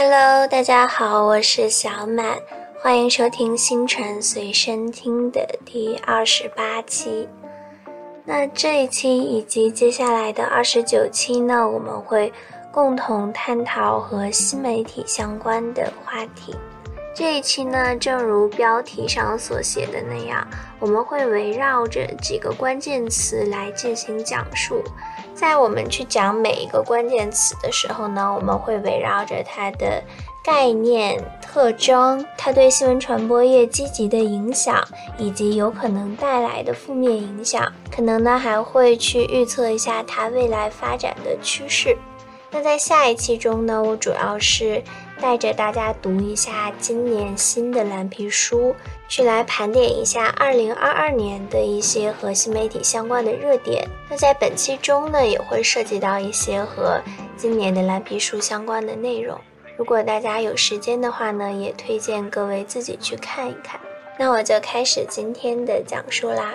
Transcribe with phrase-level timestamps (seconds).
[0.00, 2.38] Hello，大家好，我是小满，
[2.80, 7.28] 欢迎收听星辰随身听的第二十八期。
[8.24, 12.32] 那这一期以及接下来的二十九期呢，我们会
[12.70, 16.54] 共同探讨和新媒体相关的话题。
[17.14, 20.46] 这一期呢，正如标题上所写的那样，
[20.78, 24.84] 我们会围绕着几个关键词来进行讲述。
[25.34, 30.00] 在我们去讲每一个关键词的时候呢，我们会围绕着它的
[30.44, 34.80] 概念、特征，它对新闻传播业积极的影响，
[35.16, 41.98] 以及有可能带来的负面影响，可能呢还会去预测一下它未来发展的趋势。
[42.52, 44.80] 那在下一期中呢，我主要是。
[45.20, 48.74] 带着大家读一下今年新的蓝皮书，
[49.08, 53.86] 去来盘点一下二零二二年的一些和新媒体相关的热点。
[54.08, 57.00] 那在本期中呢，也会涉及到一些和
[57.36, 59.38] 今年的蓝皮书相关的内容。
[59.76, 63.80] 如果大家有时间的话呢，也推荐各位自己去看一看。
[64.18, 66.54] 那我就开始今天的讲述啦。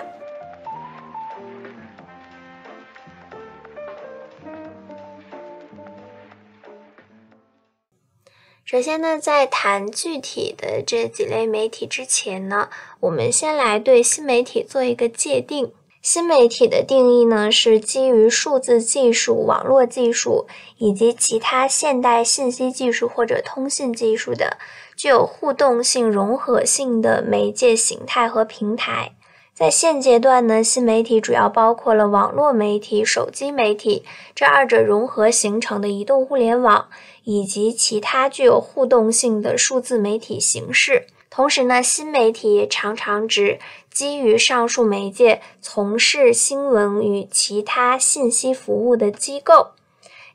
[8.74, 15.70] 首先呢，在谈具体的这几类媒体之前呢，我们先来对新媒体做一个界定。
[16.02, 24.56] 新媒体的定义呢，是基于数字技术、网络技术以及其他现代信息技术或者通信技术的
[24.96, 29.12] 具有互动性、融合性的媒介形态和平台。
[29.54, 36.88] 在现阶段呢，新媒体主要包括了网络媒体、手机媒体这二者融合形成的移动互联网，
[37.24, 41.06] 以及其他具有互动性的数字媒体形式。
[41.28, 43.58] 同时呢，新媒体也常常指
[43.90, 49.70] 基于上述媒介从事新闻与其他信息服务的机构。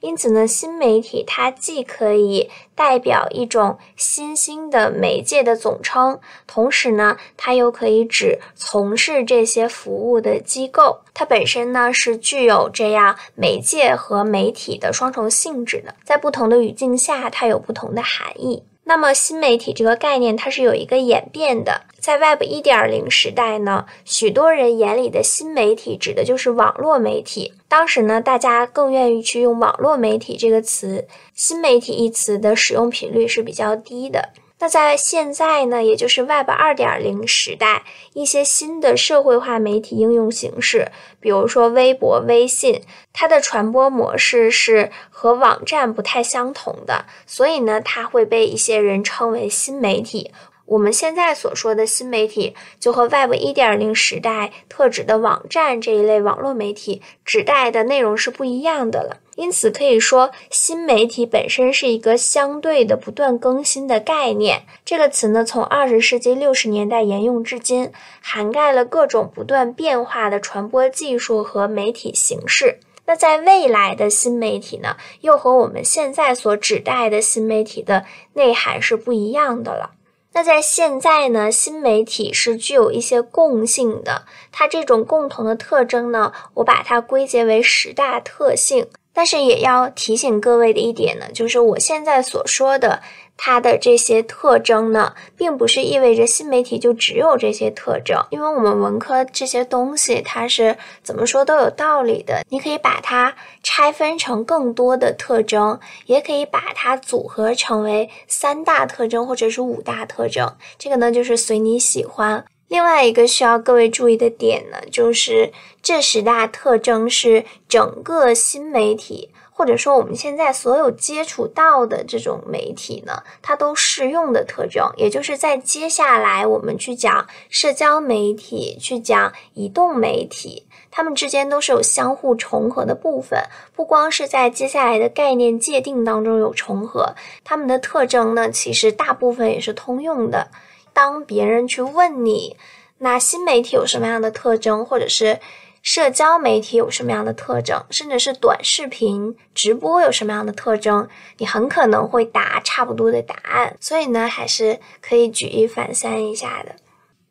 [0.02, 11.02] 因此呢，新媒体它既可以代表一种新兴的媒介的总称，同时呢，它又可以指从事这些服务的机构。
[11.14, 18.64] 它本身呢是具有这样媒介和媒体的双重性质的，在不同的语境下，它有不同的含义。
[18.90, 21.82] 那么新媒体这个概念，它是有一个演变的。
[22.00, 27.54] 在 Web 一点零时代呢，许多人眼里的新媒体指的就是网络媒体。
[27.68, 34.30] 当时呢，大家更愿意去用网络媒体这个词，新媒体一词的使用频率是比较低的。
[34.60, 37.84] 那在现在呢，也就是 Web 二点零时代，
[38.14, 42.84] 一些新的社会化媒体应用形式，比如说微博、微信，
[43.14, 50.32] 它的传播模式是和网站不太相同的，所以呢，它会被一些人称为新媒体。
[50.70, 59.18] 我们现在所说的新媒体，就和 Web 一点零时代特指的网站这一类网络媒体指代的内容是不一样的了。
[59.36, 64.64] 因此可以说，新媒体本身是一个相对的不断更新的概念。
[64.86, 67.92] 这个词呢，从二十世纪六十年代沿用至今，
[68.22, 72.80] 涵盖了各种不断变化的传播技术和媒体形式。
[73.08, 79.92] 那在未来的新媒体呢，又和我们现在所指代的新媒体的内涵是不一样的了。
[80.32, 88.88] 那在现在呢，新媒体是具有一些共性的，它这种共同的特征呢，我把它归结为十大特性。
[89.12, 93.02] 但是也要提醒各位的一点呢，就是我现在所说的
[93.42, 102.44] 它的这些特征呢，并不是意味着新媒体就只有这些特征，因为我们文科这些东西它是怎么说都有道理的。
[102.50, 103.34] 你可以把它
[103.64, 112.44] 拆分成更多的特征，也可以把它组合成为三大特征或者是五大特征，这个呢就是随你喜欢。
[112.68, 115.52] 另外一个需要各位注意的点呢，就是
[115.82, 124.90] 这十大特征是整个新媒体，或者说我们现在所有接触到的这种媒体呢，它都适用的特征。
[124.96, 133.38] 也就是在接下来我们去讲社交媒体、去讲移动媒体，它们之间都是有相互重合的部分。
[133.76, 137.14] 不光是在接下来的概念界定当中有重合，
[137.44, 140.48] 它们的特征呢，其实大部分也是通用的。
[140.94, 142.56] 当别人去问你，
[143.00, 145.42] 那新媒体有什么样的特征，或者是
[145.82, 153.76] 社交媒体有什么样的特征，甚至是短视频直播有什么样的特征，你很可能会答差不多的答案。
[153.80, 156.76] 所以呢，还是可以举一反三一下的。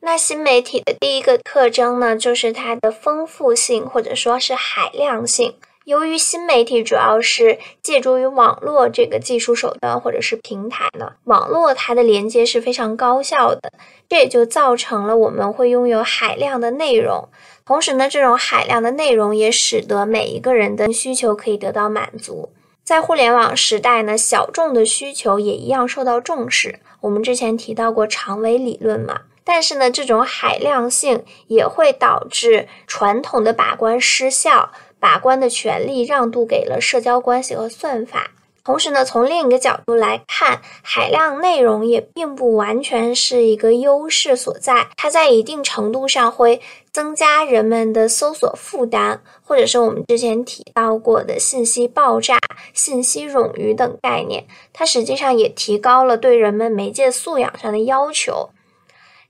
[0.00, 5.56] 那新媒体的第一个特征呢，就是它的丰富性，或者说是海量性。
[5.84, 13.72] 由于新媒体主要是借助于网络这个技术手段或者是平台呢，网络它的连接是非常高效的，
[14.08, 17.28] 这也就造成了我们会拥有海量的内容。
[17.68, 22.50] 同时呢，这种海量的内容也使得每一个人的需求可以得到满足。
[22.82, 26.80] 在互联网时代呢，小众的需求也一样受到重视。
[27.02, 38.30] 我们之前提到过长尾理论嘛，但是呢，这种海量性也会导致传统的把关失效，把关的权利让渡给了社交关系和算法。
[38.68, 46.60] 同时呢，从另一个角度来看，海量内容也并不完全是一个优势所在，它在一定程度上会
[46.92, 52.36] 增加人们的搜索负担，或者是我们之前提到过的信息爆炸、
[52.74, 54.44] 信息冗余等概念，
[54.74, 58.50] 它实际上也提高了对人们媒介素养上的要求。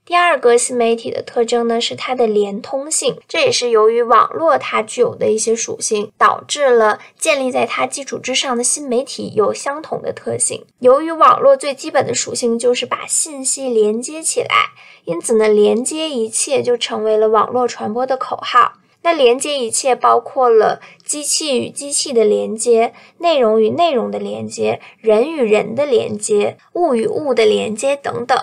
[0.09, 10.65] 第二个新媒体的特征呢，是它的连通性，这也是由于网络它具有的一些属性，导致了建立在它基础之上的新媒体有相同的特性。
[10.79, 14.71] 由于网络最基本的属性就是把信息连接起来，
[15.05, 18.73] 因此呢，连接一切就成为了网络传播的口号。
[19.03, 28.35] 那连接一切包括了机器与机器的连接、内容与内容的连接、人与人的连接、物与物的连接等等。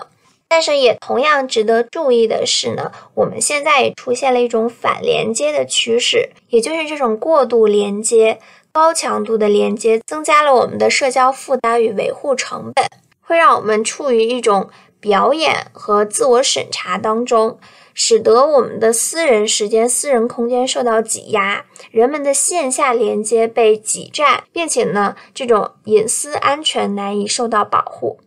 [0.49, 8.39] 但是也同样值得注意的是呢，我们现在也出现了一种反连接的趋势，也就是这种过度连接、
[8.71, 12.85] 高强度的连接，增加了我们的社交负担与维护成本，
[13.21, 17.59] 会让我们处于一种表演和自我审查当中，
[17.93, 28.19] 使得我们的私人时间、私人空间受到挤压，人们的线下连接被挤占，并且呢，这种隐私安全难以受到保护。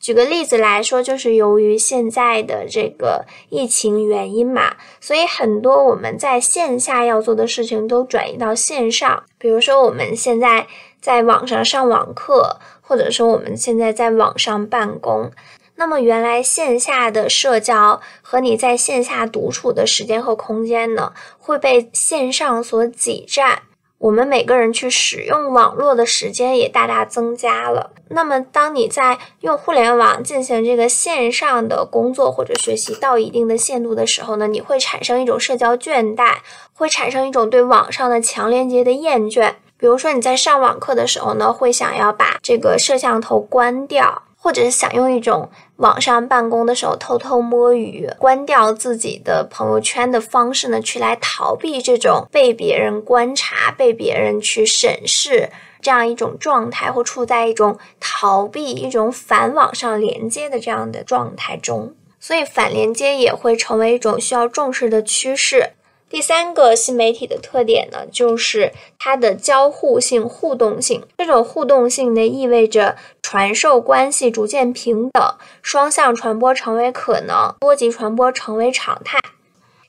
[0.00, 9.24] 举个例子来说，就是由于现在的这个疫情原因嘛，所以很多我们在线下要做的事情都转移到线上。
[9.38, 10.66] 比如说，我们现在
[11.02, 15.30] 在网上上网课，或者说我们现在在网上办公，
[15.76, 23.62] 那么原来线下的社交和你在线下独处的时间和空间呢，会被线上所挤占。
[24.00, 27.90] 我们每个人去使用网络的时间也大大增加了。
[28.08, 36.36] 那么，当你在用互联网进行这个线上的工作或者学习到一定的限度的时候呢，你会产生一种社交倦怠，
[36.72, 39.52] 会产生一种对网上的强连接的厌倦。
[39.76, 44.22] 比如说，你在上网课的时候呢，会想要把这个摄像头关掉。
[44.42, 45.50] 或者是想用一种
[45.80, 55.48] 网上办公的时候偷偷摸鱼、关掉自己的朋友圈的方式呢，去来逃避这种被别人观察、被别人去审视
[55.80, 65.70] 这样一种状态，或处在一种逃避、一种反网上连接的这样的状态中，所以反连接也会成为一种需要重视的趋势。
[66.10, 71.04] 第三个新媒体的特点呢，就是它的交互性、互动性。
[71.16, 79.20] 这种互动性呢，意味着传授关系逐渐平等，双向传播成为可能，多级传播成为常态。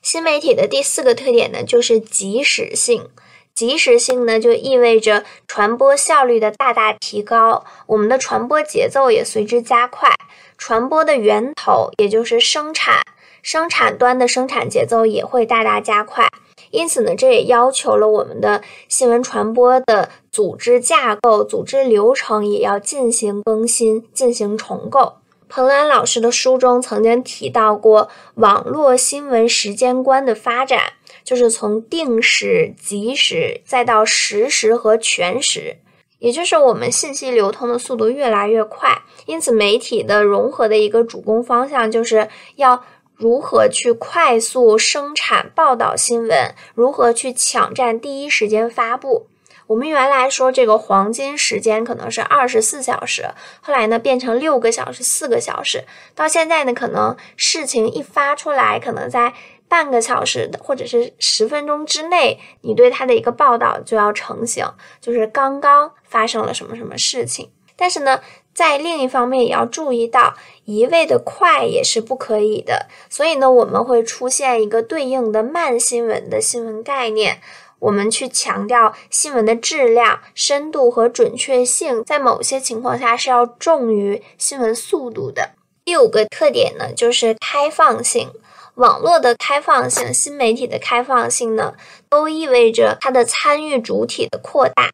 [0.00, 3.08] 新媒体的第四个特点呢，就是即时性。
[3.52, 10.08] 即时性呢，就意味着传播效率的大大提高，我们的传播节奏也随之加快，
[10.56, 13.02] 传播的源头，也就是生产。
[13.42, 16.30] 生产端的生产节奏也会大大加快，
[16.70, 25.14] 因此呢，这也要求了我们的新闻传播的组织架构、组织流程也要进行更新、进行重构。
[25.48, 30.92] 彭兰老师的书中曾经提到过网络新闻时间观的发展，
[31.24, 35.78] 就是从定时、即时，再到实时和全时，
[36.20, 42.84] 也就是我们信息流通的速度越来越快，因此媒体的融合的一个主攻方向就是要。
[43.22, 46.52] 如何去快速生产报道新闻？
[46.74, 49.28] 如何去抢占第一时间发布？
[49.68, 55.84] 我们原来说这个黄金时间可能是二十四小时，后来呢变成六个小时、四个小时，
[56.16, 59.32] 到现在呢可能事情一发出来，可能在
[59.68, 64.66] 半个小时或者是十分钟之内，你对它的一个报道就要成型，
[65.00, 67.52] 就是刚刚发生了什么什么事情。
[67.76, 68.20] 但是呢。
[68.54, 72.86] 在另一方面，也要注意到一味的快也是不可以的。
[73.08, 77.40] 所以呢，我们会出现一个对应的慢新闻的新闻概念。
[77.78, 85.50] 我们去强调新闻的质量、深度和准确性，在某些情况下是要重于新闻速度的。
[85.84, 88.30] 第五个特点呢，就是开放性。
[88.76, 91.74] 网络的开放性、新媒体的开放性呢，
[92.08, 94.88] 都意味着它的参与主体的扩大。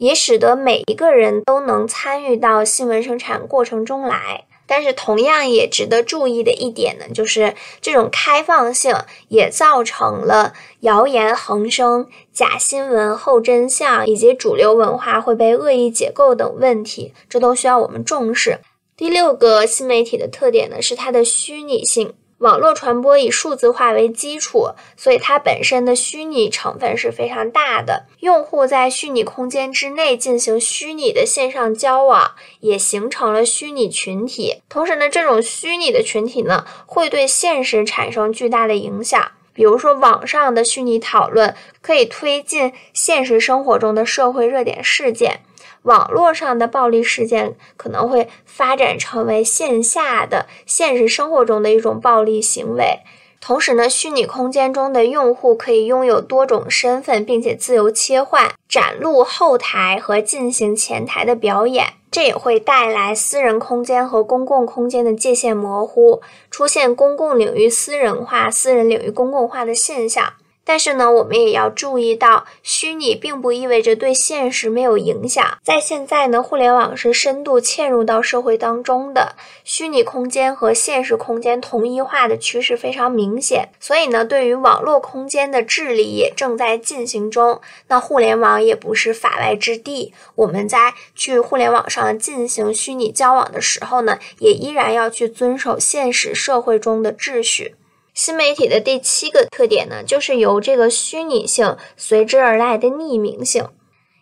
[0.00, 8.96] 也使得每一个人都能参与到新闻生产过程中来，但是同样也值得注意的一点呢，就是这种开放性
[9.28, 18.60] 也造成了谣言横生、假新闻后真相以及主流文化会被恶意解构等问题，这都需要我们重视。
[18.96, 22.14] 第六个新媒体的特点呢，是它的虚拟性。
[22.40, 28.06] 网络传播以数字化为基础，所以它本身的虚拟成分是非常大的。
[28.20, 34.62] 用户在虚拟空间之内进行虚拟的线上交往，也形成了虚拟群体。
[34.70, 39.32] 同时呢，这种虚拟的群体呢，会对现实产生巨大的影响。
[39.52, 45.40] 比如说，网上的虚拟讨论可以推进现实生活中的社会热点事件。
[45.82, 53.00] 网络上的暴力事件可能会发展成为线下的现实生活中的一种暴力行为。
[53.40, 61.94] 同时呢，虚拟空间中的用户可以拥有多种身份，并且自由切换、展露后台和进行前台的表演。
[62.10, 66.20] 这也会带来私人空间和公共空间的界限模糊，
[66.50, 70.34] 出现公共领域私人化、私人领域公共化的现象。
[70.64, 75.58] 但是呢，我们也要注意到，虚拟并不意味着对现实没有影响。
[75.64, 83.70] 在现在呢，互联网是深度嵌入到社会当中的，虚拟空间和现实空间同一化的趋势非常明显。
[83.80, 87.60] 所以呢，对于网络空间的治理也正在进行中。
[87.88, 97.74] 那互联网也不是法外之地，我们在去互联网上进行虚拟交往的时候呢，也依然要去遵守现实社会中的秩序。
[98.22, 103.70] 新媒体的第七个特点呢，就是由这个虚拟性随之而来的匿名性。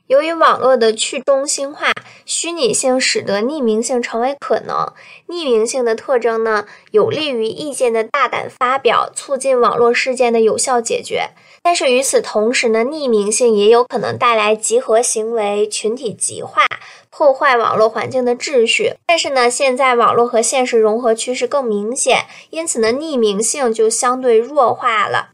[0.07, 1.91] 由于网络的去中心化，
[2.25, 4.93] 虚拟性使得匿名性成为可能。
[5.27, 11.31] 匿名性的特征呢，有利于意见的大胆发表，促进网络事件的有效解决。
[11.69, 16.65] 但是与此同时呢，匿名性也有可能带来集合行为、群体极化。
[17.11, 25.33] 破坏网络环境的秩序，但是呢，现在网络和现实融合趋势更明显，因此呢，匿名性就相对弱化了。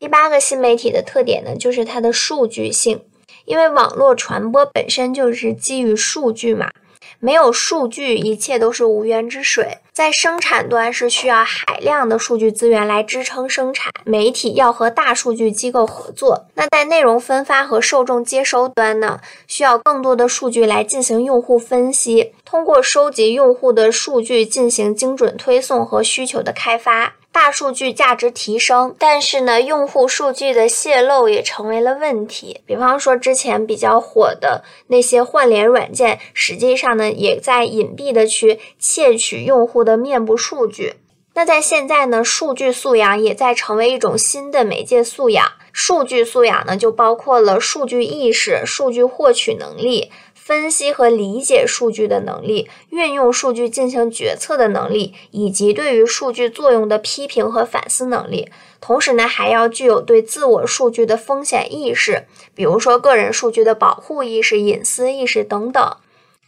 [0.00, 3.04] 第八个新媒体的特点呢，就是它的数据性，
[3.44, 6.72] 因为网络传播本身就是基于数据嘛。
[7.20, 9.78] 没有数据，一切都是无源之水。
[9.92, 16.46] 在生产端是需要海量的数据资源来支撑生产，媒体要和大数据机构合作。
[16.54, 27.14] 那在内容分发和受众接收端呢，需要更多的数据来进行用户分析，通过收集用户的数据进行精准推送和需求的开发。
[27.40, 32.62] 大数据价值提升，但是呢，用户数据的泄露也成为了问题。
[32.66, 40.94] 比方说，之前比较火的那些换脸软件，实际上呢，也在隐蔽的去窃取用户的面部数据。
[41.34, 45.46] 那在现在呢，数据素养也在成为一种新的媒介素养。
[45.80, 50.10] 数据素养呢，就包括了数据意识、数据获取能力。
[50.34, 58.48] 分析和理解数据的能力，运用数据进行决策的能力，以及对于数据作用的批评和反思能力。
[58.80, 62.24] 同时呢，还要具有对自我数据的风险意识，
[62.56, 65.96] 比如说个人数据的保护意识、隐私意识等等。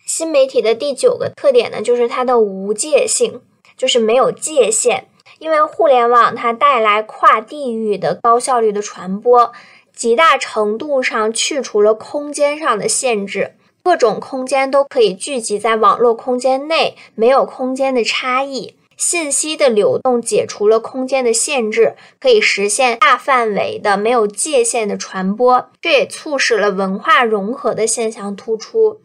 [0.05, 3.41] 新媒体的第九个特点呢，就是它的无界性，
[3.77, 5.07] 就是没有界限。
[5.39, 9.53] 因为互联网它带来跨地域的高效率的传播，
[9.95, 13.55] 极大程度上去除了空间上的限制。
[13.83, 18.75] 各种空间都可以聚集在网络空间内，没有空间的差异。
[18.97, 25.71] 信息的流动解除了空间的限制，可以实现大范围的、没有界限的传播。
[25.81, 29.01] 这也促使了文化融合的现象突出。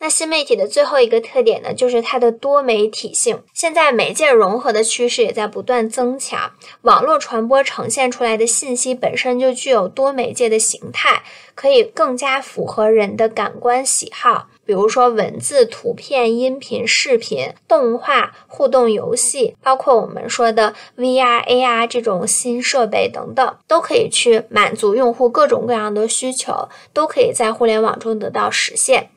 [0.00, 3.42] 那新媒体的最后一个特点呢，就是它的多媒体性。
[3.52, 6.52] 现在媒介融合的趋势也在不断增强，
[6.82, 11.22] 网络传播呈现出来的信息本身就具有多媒介的形态，
[11.56, 14.46] 可以更加符合人的感官喜好。
[14.64, 29.08] 比如说文字、图片、音频、视频、动画、互动游戏，包括我们说的 VR、AR 这种新设备等等，都可以去满足用户各种各样的需求，都可以在互联网中得到实现。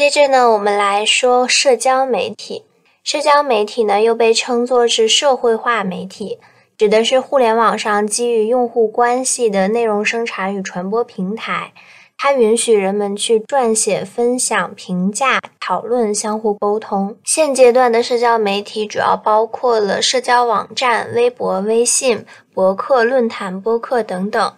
[0.00, 2.64] 接着呢，我们来说社交媒体。
[3.04, 6.38] 社交媒体呢，又被称作是社会化媒体，
[6.78, 11.74] 指的是互联网上基于用户关系的内容生产与传播平台。
[12.16, 17.18] 它允许人们去撰写、分享、评价、讨论、相互沟通。
[17.22, 24.54] 现阶段的社交媒体主要包括了社交网站、微博、微信、博客、论坛、播客等等。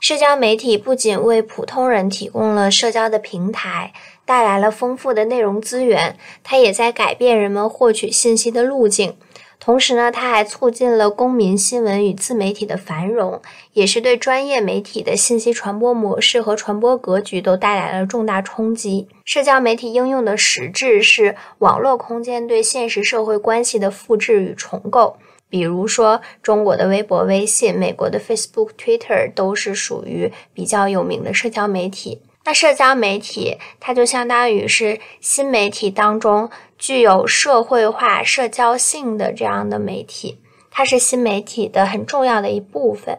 [0.00, 3.92] 社交媒体不仅为普通人提供了社交的平台。
[4.24, 9.16] 带来了丰富的内容资源，它也在改变人们获取信息的路径。
[9.60, 13.40] 同时呢，它还促进了公民新闻与自媒体的繁荣，
[13.72, 19.08] 也是对专业媒体的信息传播模式和传播格局都带来了重大冲击。
[19.24, 25.16] 社交媒体应用的实质是网络空间对现实社会关系的复制与重构。
[25.48, 32.20] 比如说，中国的微博、微信，美国的 Facebook、Twitter 都是属于比较有名的社交媒体。
[32.44, 40.38] 那社交媒体它就相当于是新媒体当中具有社会化、社交性的这样的媒体，
[40.70, 43.18] 它是新媒体的很重要的一部分。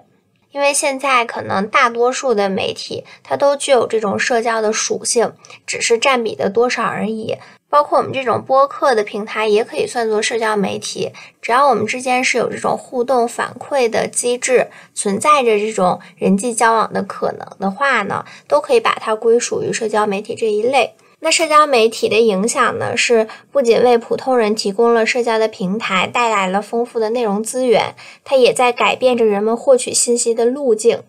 [0.51, 5.33] 因为现在可能大多数的媒体它都具有这种社交的属性，
[5.65, 7.35] 只是占比的多少而已。
[7.75, 20.93] 包括我们这种播客的平台也可以算作社交媒体，只要我们之间是有这种互动反馈的机制，存在着这种人际交往的可能的话呢，都可以把它归属于社交媒体这一类。
[21.19, 31.01] 那社交媒体的影响呢，是不仅为普通人提供了社交的平台，带来了丰富的内容资源，它也在改变着人们获取信息的路径。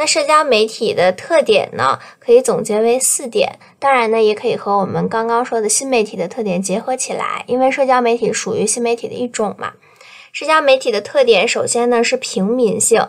[0.00, 3.58] 那社交媒体的特点呢，可以总结为四点。
[3.78, 9.72] 当然呢，也可以和我们刚刚说的新媒体的特点结合起来，因为社交媒体属于新媒体的一种嘛。
[10.32, 13.06] 社交媒体的特点，首先呢是平民性，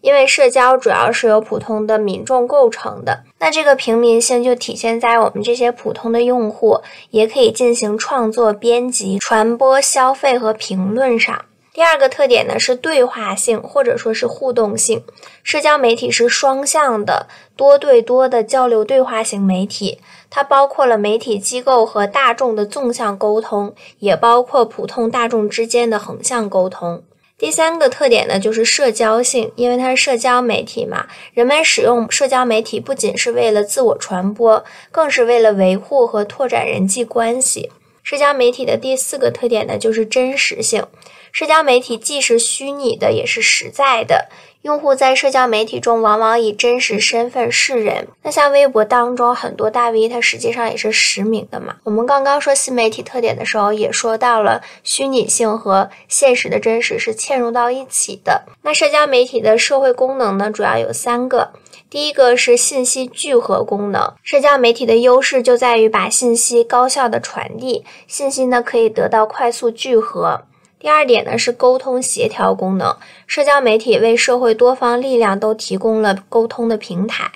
[0.00, 3.22] 因为社交主要是由普通的民众构成的。
[3.38, 6.80] 那这个平民性就体现在我们这些普通的用户
[7.10, 11.44] 也可以进行创作、编辑、传播、消费和评论上。
[11.80, 15.02] 第二个特点呢是对话性或者说是互动性，
[15.42, 27.02] 社交媒体是双向的多对多的交流对话型媒体，它包括了媒体机构和大众的纵向沟通，也包括普通大众之间的横向沟通。
[27.38, 37.70] 第三个特点呢就是社交性，因为它是社交媒体嘛，人们使用社交媒体不仅是为了自我传播，更是为了维护和拓展人际关系。
[38.02, 40.84] 社交媒体的第四个特点呢就是真实性。
[41.32, 44.28] 社交媒体既是虚拟的，也是实在的。
[44.62, 48.08] 用户在社交媒体中往往以真实身份示人。
[48.22, 51.76] 那像微博当中很多大 V，它实际上也是实名的嘛。
[51.82, 58.42] 我们刚刚说新媒体特点的时候，也说到了虚拟性和现实的真实是嵌入到一起的。
[58.62, 61.52] 那社交媒体的社会功能呢，主要有三个。
[61.88, 64.12] 第一个是信息聚合功能。
[64.22, 70.42] 社交媒体的优势就在于把信息高效的传递，信息呢可以得到快速聚合。
[70.80, 77.30] 第二点呢是沟通协调功能，社交媒体为社会多方力量都提供了沟通的平台。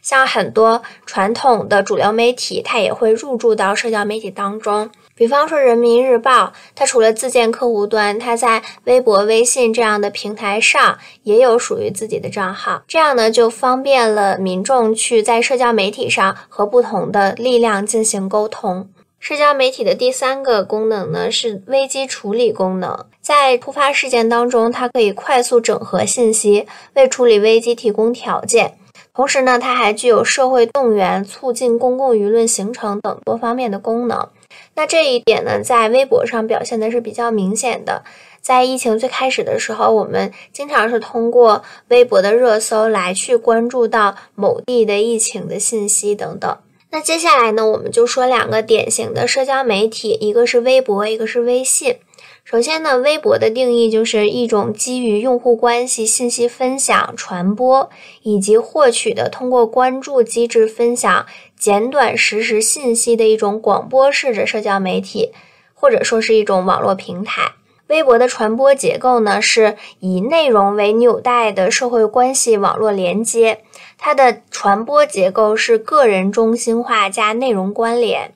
[0.00, 4.88] 像很多传统的主流媒体，它也会入驻到社交媒体当中。
[5.14, 12.82] 比方说人民日报，它除了自建客户端，它在微博、微信这样的平台上也有属于自己的账号。
[12.86, 18.88] 这样呢，就方便了民众去在社交媒体上和不同的力量进行沟通。
[19.18, 28.78] 社交媒体的第三个功能呢是危机处理功能，在突发事件当中，它可以快速整合信息，为处理危机提供条件。
[29.12, 34.28] 同时呢，它还具有社会动员、促进公共舆论形成等多方面的功能。
[34.74, 38.04] 那这一点呢，在微博上表现的是比较明显的。
[38.42, 46.56] 在疫情最开始的时候，我们经常是通过微博的热搜来去关注到某地的疫情的信息等等。
[46.96, 51.96] 那接下来呢，我们就说两个典型的社交媒体，一个是微博，一个是微信。
[52.42, 57.90] 首先呢，微博的定义就是一种基于用户关系、信息分享、传播
[58.22, 61.26] 以及获取的通过关注机制分享
[61.58, 65.32] 简短实时信息的一种广播式的社交媒体，
[65.74, 67.52] 或者说是一种网络平台。
[67.88, 73.60] 微博的传播结构呢，是以内容为纽带的社会关系网络连接。
[73.98, 78.32] 它的传播结构是个人中心化加内容关联，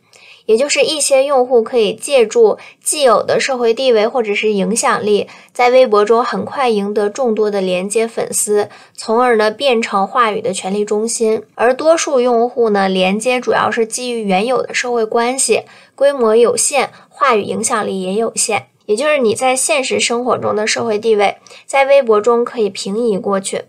[0.46, 11.42] 也就是一些用户可以借助既有的社会地位或者是影响力，在微博中很快赢得众多的连接粉丝，从而呢变成话语的权力中心。
[11.54, 15.62] 而多数用户呢，连接主要是基于原有的社会关系，
[15.94, 18.66] 规模有限，话语影响力也有限。
[18.86, 23.62] 也就是你在现实生活中的社会地位，在微博中可以平移过去，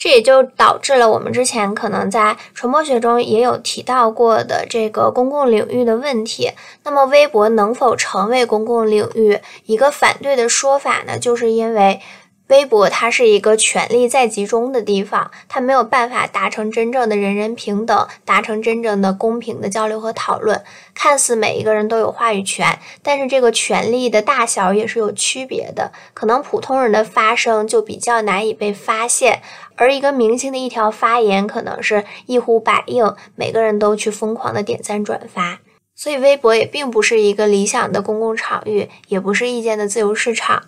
[0.00, 6.50] 这也就导致了我们之前可能在传播学中也有提到过的这个公共领域的问题。
[6.84, 9.38] 那么，微博能否成为公共领域？
[9.66, 12.00] 一个反对的说法呢，就是因为。
[12.48, 20.60] 微博它是一个权力在集中的地方，它没有办法达成真正的人人平等，达成真正的公平的交流和讨论。
[20.92, 25.92] 看似每一个人都有话语权，但是这个权力的大小也是有区别的。
[26.12, 29.40] 可能普通人的发声就比较难以被发现，
[29.80, 35.60] 而一个明星的一条发言可能是一呼百应，每个人都去疯狂的点赞转发。
[35.94, 40.64] 所以，微博也并不是一个理想的公共场域，也不是意见的自由市场。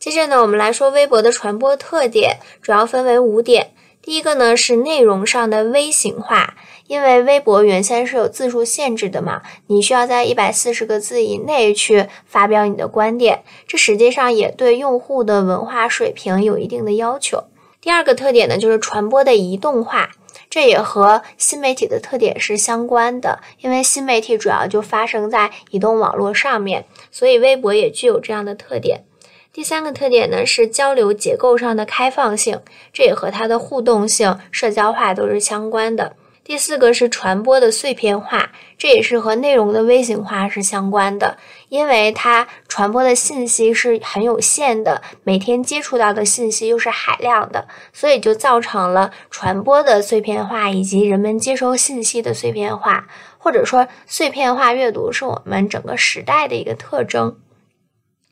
[0.00, 3.70] 接着呢，我们来说微博的传播特点，主要分为五点。
[4.02, 6.56] 第一个呢是内容上的微型化，
[6.88, 17.44] 因为微博原先是有字数限制的嘛，你需要在一百四十个字以内去发表你的观点，这实际上也对用户的文化水平有一定的要求。
[17.80, 20.10] 第二个特点呢就是传播的移动化。
[20.48, 29.04] 这也和新媒体的特点是相关的，因为新媒体主要就发生在移动网络上面，所以微博也具有这样的特点。
[29.52, 32.60] 第三个特点呢是交流结构上的开放性，
[32.92, 36.16] 这也和它的互动性、社交化都是相关的。
[36.42, 41.38] 第四个是传播的碎片化，这也是和内容的微型化是相关的，
[41.70, 53.06] 因为它传播的信息是很有限的，每天接触到的信息又是海量的，所以就造成了传播的碎片化以及人们接收信息的碎片化，
[53.38, 57.38] 或者说碎片化阅读是我们整个时代的一个特征。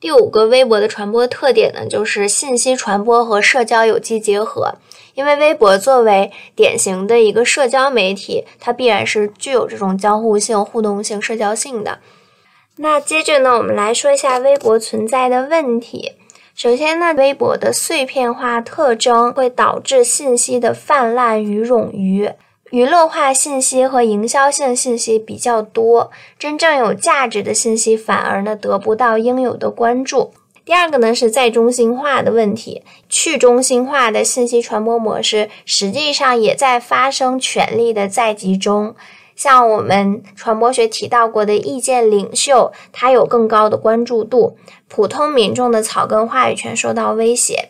[0.01, 4.75] 第五个微博的传播特点呢，就是信息传播和社交有机结合。
[5.15, 11.99] 因为微博作为典型的一个社交媒体，它必然是具有这种交互性、互动性、社交性的。
[12.81, 16.13] 那接着呢，我们来说一下微博存在的问题。
[16.55, 22.31] 首先呢，微博的碎片化特征会导致信息的泛滥与冗余。
[22.71, 30.33] 娱乐化信息和营销性信息比较多，真正有价值的信息反而呢得不到应有的关注。
[30.65, 38.95] 第二个呢是在中心化的问题，去中心化的信息传播模式实际上也在发生权力的再集中。
[39.39, 47.69] 像我们传播学提到过的意见领袖，他有更高的关注度，普通民众的草根话语权受到威胁。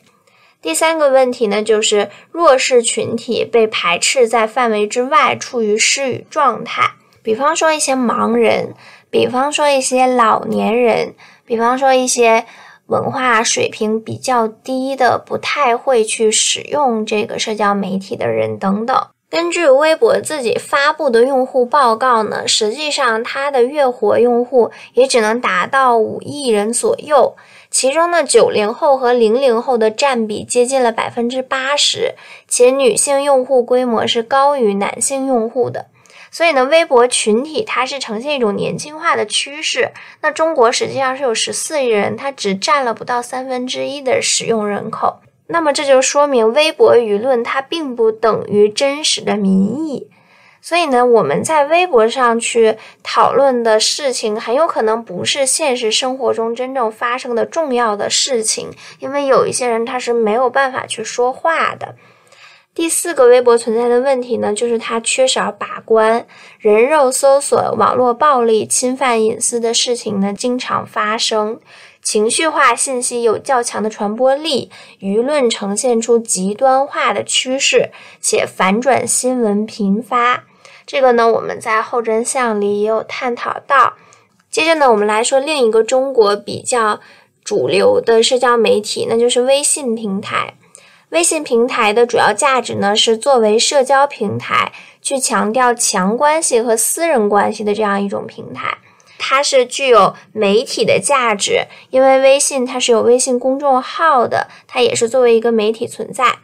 [0.62, 6.92] 第三个问题呢，就是弱势群体被排斥在范围之外，处于失语状态。
[7.22, 8.72] 比方说一些盲人，
[9.10, 12.46] 比方说一些老年人，比方说一些
[12.86, 18.96] 文化水平比较低的、不太会去使用这个社交媒体的人等等。
[19.30, 27.36] 根据微博自己发布的用户报告呢，实际上它的月活用户也只能达到五亿人左右。
[27.70, 32.14] 其中呢，九零后和零零后的占比接近了百分之八十，
[32.48, 35.88] 且女性用户规模是高于男性用户的。
[36.30, 39.90] 所以呢，微博群体它是呈现一种年轻化的趋势。
[40.22, 45.18] 那中国实际上是有十四亿人，它只占了不到三分之一的使用人口。
[45.48, 50.08] 那么这就说明，微博舆论它并不等于真实的民意。
[50.60, 61.94] 所以呢，我们在微博上去讨论的事情，很有可能不是现实生活中真正发生的重要的事情，因为有一些人他是没有办法去说话的。
[62.74, 66.26] 第四个微博存在的问题呢，就是它缺少把关，
[66.60, 71.58] 人肉搜索、网络暴力、侵犯隐私的事情呢经常发生，
[72.08, 80.44] 情绪化信息有较强的传播力，舆论呈现出极端化的趋势，且反转新闻频发。
[80.86, 83.92] 这个呢，我们在后真相里也有探讨到。
[84.48, 86.98] 接着呢，我们来说另一个中国比较
[87.44, 90.54] 主流的社交媒体，那就是微信平台。
[91.10, 98.78] 微信平台的主要价值呢，是作为社交平台，去强调强关系和私人关系的这样一种平台。
[99.18, 106.38] 它是具有媒体的价值，因为微信它是有微信公众号的，它也是作为一个媒体存在。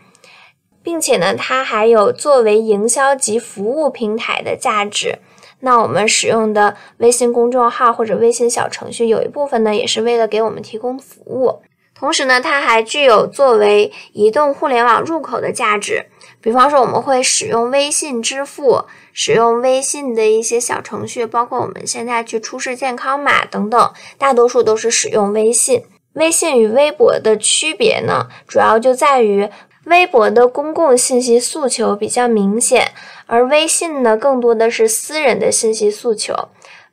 [0.82, 5.18] 并且呢，它还有作为营销及服务平台的价值。
[5.60, 11.62] 那我们使用的微信公众号或者微信小程序，有一部分呢，也是为了给我们提供服务。
[12.04, 16.04] 同时呢，它还具有作为移动互联网入口的价值。
[16.42, 25.82] 比方说，我们会使用微信支付，使用微信的一些小程序，包括我们现在去出示健康码等等，大多数都是使用微信。
[26.12, 29.48] 微信与微博的区别呢，主要就在于。
[29.86, 32.92] 微博的公共信息诉求比较明显，
[33.26, 36.34] 而微信呢，更多的是私人的信息诉求。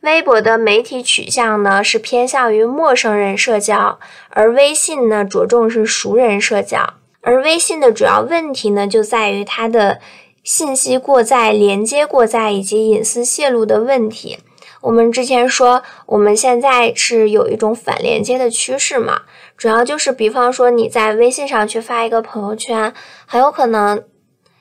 [0.02, 6.96] 微博的媒体取向呢，是偏向于陌生人社交，而微信呢，着重是熟人社交。
[7.22, 10.00] 而微信的主要问题呢，就在于它的
[10.44, 14.40] 信息过载、连接过载以及隐私泄露的问题。
[14.82, 19.22] 我们之前说，我们现在是有一种反连接的趋势嘛？
[19.56, 22.92] 主要就是，比方说你在微信上去发一个朋友圈，
[23.28, 24.04] 很有可能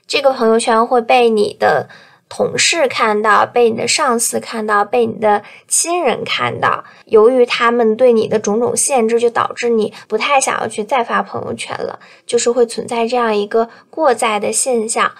[0.06, 1.88] 这个朋友圈会被你的
[2.30, 6.84] 同事看到，被你的上司看到，被你的亲人看到。
[7.06, 15.10] 由于他们对你的种种限制，就导致你不太想要去再发朋友圈了，就是会存在这样一个过载的现象。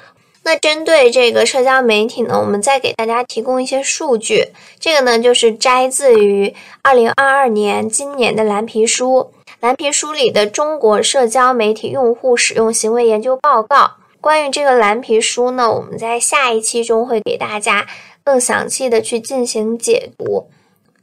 [0.44, 4.52] 那针对这个社交媒体呢，我们再给大家提供一些数据。
[4.78, 13.96] 这个呢，就是摘自于二零二二年今年的蓝皮书，蓝皮书里的中国社交媒体用户使用行为研究报告。
[14.20, 17.86] 关于这个蓝皮书呢，我们在下一期中会给大家
[18.22, 20.48] 更详细的去进行解读。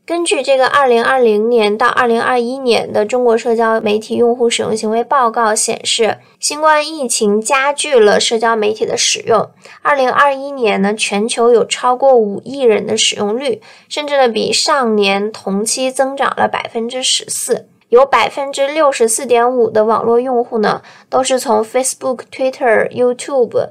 [0.06, 9.50] 根据这个二零二零年到二零二一年的中国社交媒体用户使用行为报告显示，新冠疫情加剧了社交媒体的使用。
[9.82, 17.68] 二零二一年呢，全球有超过五亿人的使用率，甚至呢比上年同期增长了百分之十四。
[17.90, 23.70] 有百分之六十四点五的网络用户呢，都是从 Facebook、Twitter、YouTube。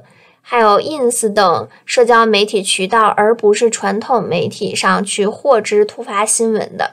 [0.49, 6.91] 还有 ins 等社交媒体渠道，而不是传统媒体上去获知突发新闻的。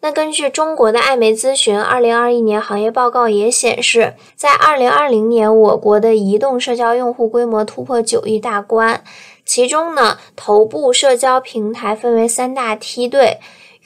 [0.00, 9.04] 那根据中国的艾媒咨询二零二一年行业报告也显示，在二零二零年，我国的移动社交用户规模突破九亿大关，
[9.44, 13.38] 其中呢，头部社交平台分为三大梯队，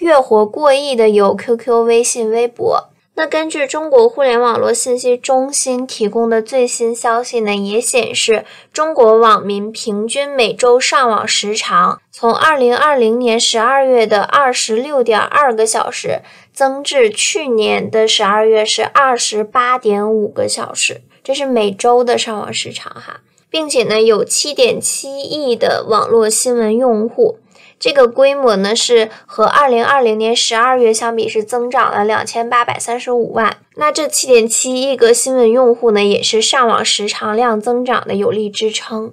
[0.02, 2.88] 月活过亿的有 QQ、微信、微博。
[3.14, 27.38] 那根据中国互联网络信息中心提供的最新消息呢，也显示，中国网民平均每周上网时长从二零二零年十二月的二十六点二个小时，增至去年的十二月是二十八点五个小时，这是每周的上网时长哈，并且呢，有七点七亿的网络新闻用户。
[27.82, 33.56] 这个规模呢是和二零二零年十二月相比是增长了两千八百三十五万。
[33.74, 39.12] 那这七点七亿个新闻用户呢，也是上网时长量增长的有力支撑。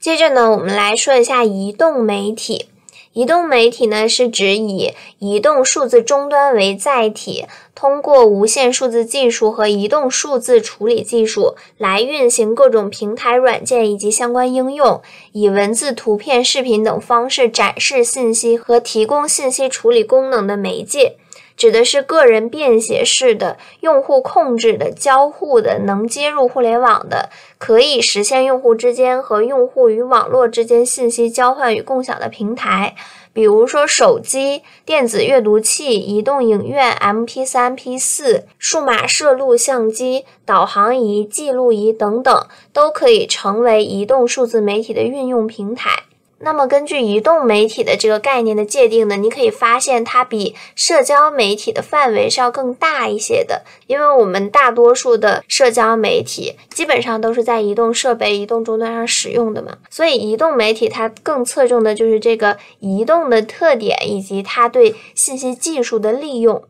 [0.00, 2.69] 接着呢，我们来说一下移动媒体。
[3.12, 7.44] 移动媒体呢，是指以移动数字终端为载体，
[7.74, 21.16] 通过无线数字技术和移动数字处理技术来运行各种平台软件以及相关应用，以文字、图片、视频等方式展示信息和提供信息处理功能的媒介。
[21.60, 32.94] 指的是个人便携式的、用户控制的、交互的、能接入互联网的、可以实现用户之间和用户与网络之间信息交换与共享的平台，
[33.34, 46.04] 比如说手机、电子阅读器、移动影院、MP3、P4、数码摄录相机、导航仪、记录仪等等，都可以成为移动数字媒体的运用平台。
[46.42, 53.62] 那么，根据移动媒体的这个概念的界定呢，你可以发现它比社交媒体的范围是要更大一些的。
[53.86, 66.62] 因为我们大多数的社交媒体基本上都是在移动设备、移动终端上使用的嘛，所以移动媒体它更侧重的就是这个移动的特点以及它对信息技术的利用。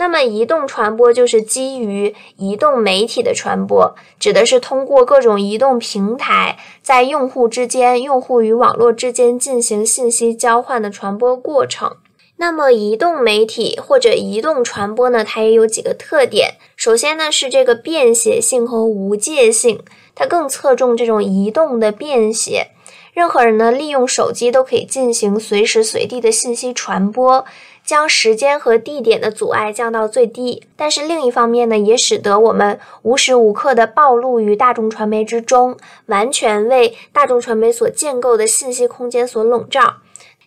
[0.00, 11.96] 那么，移动传播就是基于移动媒体的传播，指的是通过各种移动平台，在用户之间、用户与网络之间进行信息交换的传播过程。
[12.36, 16.54] 那么，移动媒体或者移动传播呢，它也有几个特点。
[16.76, 19.80] 首先呢，是这个便携性和无界性，
[20.14, 22.68] 它更侧重这种移动的便携。
[23.12, 27.44] 任何人呢，利用手机都可以进行随时随地的信息传播。
[27.88, 35.74] 将时间和地点的阻碍降到最低，但是另一方面呢，也使得我们无时无刻的暴露于大众传媒之中，
[36.04, 39.94] 完全为大众传媒所建构的信息空间所笼罩。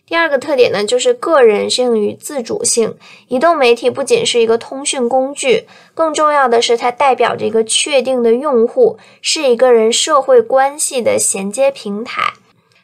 [0.06, 2.94] 第二个特点呢，就是个人性与自主性。
[3.26, 12.34] 移动媒体不仅是一个通讯工具，更重要的是它代表着一个确定的用户，是一个人社会关系的衔接平台。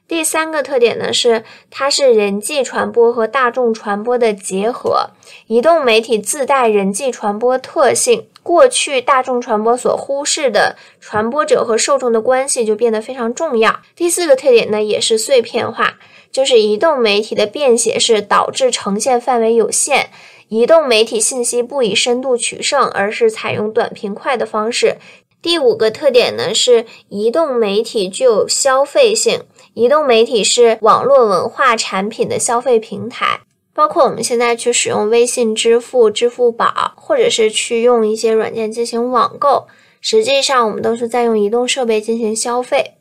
[0.09, 5.11] 第三个特点呢是，它是人际传播和大众传播的结合。
[5.49, 13.81] 移动媒体自带人际传播特性，过去大众传播所忽视的传播者和受众的关系就变得非常重要。
[13.95, 15.99] 第四个特点呢也是碎片化，
[16.33, 20.09] 就是移动媒体的便携式导致呈现范围有限。
[20.49, 24.97] 移动媒体信息不以深度取胜，而是采用短平快的方式。
[25.41, 29.43] 第五个特点呢是，移动媒体具有消费性。
[29.75, 39.69] 移动媒体是网络文化产品的消费平台，包括我们现在去使用微信支付、支付宝，或者是去用一些软件进行网购，
[40.01, 42.98] 实际上我们都是在用移动设备进行消费。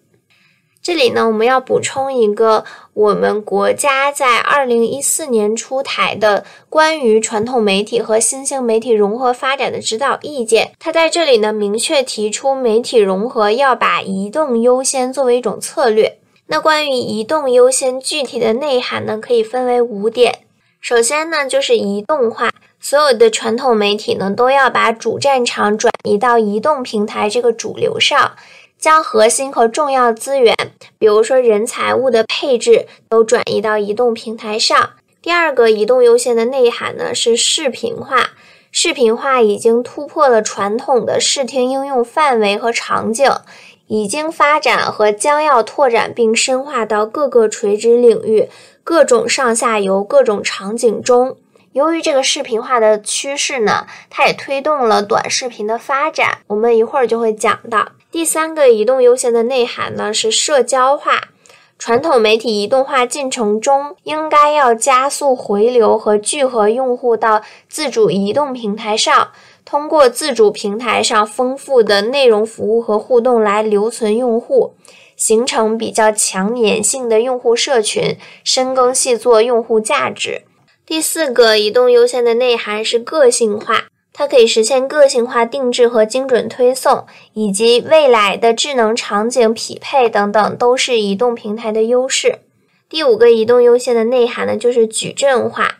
[0.87, 10.71] 这里呢，我们要补充一个我们国家在二零一四年出台的关于传统媒体和新兴媒体融合发展的指导意见。
[10.79, 16.19] 它在这里呢，明确提出媒体融合要把移动优先作为一种策略。
[16.45, 20.39] 那关于移动优先具体的内涵呢，可以分为五点。
[20.79, 28.37] 首先呢，就是移动化，所有的传统媒体呢，都要把主战场转移到移动平台这个主流上，
[28.87, 30.55] 将核心和重要资源，
[30.97, 34.91] 比如说人财物的配置，都转移到移动平台上。
[35.21, 38.29] 第二个移动优先的内涵呢，是视频化。
[38.71, 43.29] 视频化已经突破了传统的视听应用范围和场景，
[43.87, 48.47] 已经发展和将要拓展并深化到各个垂直领域、
[48.85, 51.35] 各种上下游、各种场景中。
[51.73, 56.37] 由于这个视频化的趋势呢，它也推动了短视频的发展。
[56.47, 57.89] 我们一会儿就会讲到。
[58.17, 61.21] 第三个移动优先的内涵呢是社交化。
[61.77, 69.29] 传统媒体移动化进程中，应该要加速回流和聚合用户到自主移动平台上，
[69.63, 74.73] 通过自主平台上丰富的内容服务和互动来留存用户，
[75.15, 80.41] 形成比较强粘性的用户社群，深耕细作用户价值。
[80.87, 83.83] 第四个移动优先的内涵是个性化。
[84.17, 92.39] 它可以实现个性化定制和精准推送，以及未来的智能场景匹配等等，都是移动平台的优势。
[92.89, 95.75] 第五个移动优先的内涵呢，就是矩阵化。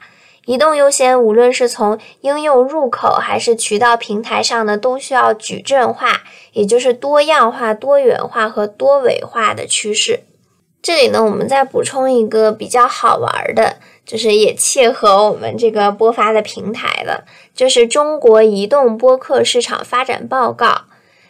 [0.46, 6.22] 移动优先无论是从应用入口还是渠道平台上呢，都需要矩阵化，
[6.54, 10.20] 也就是多样化、多元化和多维化的趋势。
[10.84, 13.78] 这里呢，我们再补充一个比较好玩的。
[14.08, 20.86] 就是也切合我们这个播发的平台的，就是中国移动播客市场发展报告。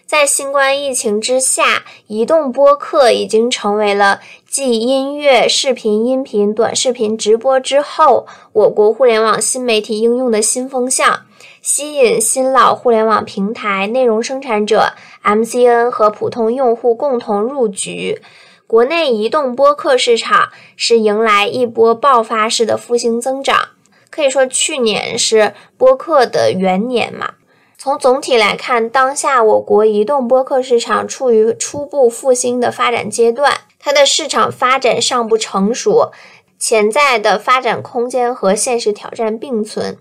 [0.06, 11.26] 在新冠疫情之下，移动播客已经成为了继音乐、视频、音频、短视频、直播之后，我国互联网新媒体应用的新风向，
[11.62, 14.94] 吸引新老互联网平台、内容生产者、
[15.26, 18.22] MCN 和普通用户共同入局。
[18.68, 23.70] 国内移动播客市场是迎来一波爆发式的复兴增长，
[24.10, 27.36] 可以说去年是播客的元年嘛。
[27.78, 36.12] 从总体来看，当下我国移动播客市场处于初步复兴的发展阶段，它的市场发展尚不成熟，
[36.60, 39.98] 潜在的发展空间和现实挑战并存。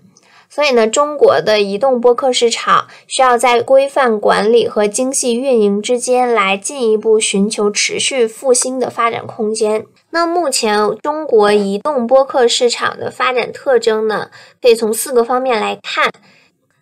[0.49, 9.85] 所以呢，中国的移动播客市场需要在规范管理和精细运营之间来进一步寻求持续复兴的发展空间。
[10.11, 14.29] 那目前中国移动播客市场的发展特征呢，
[14.61, 16.11] 可以从四个方面来看。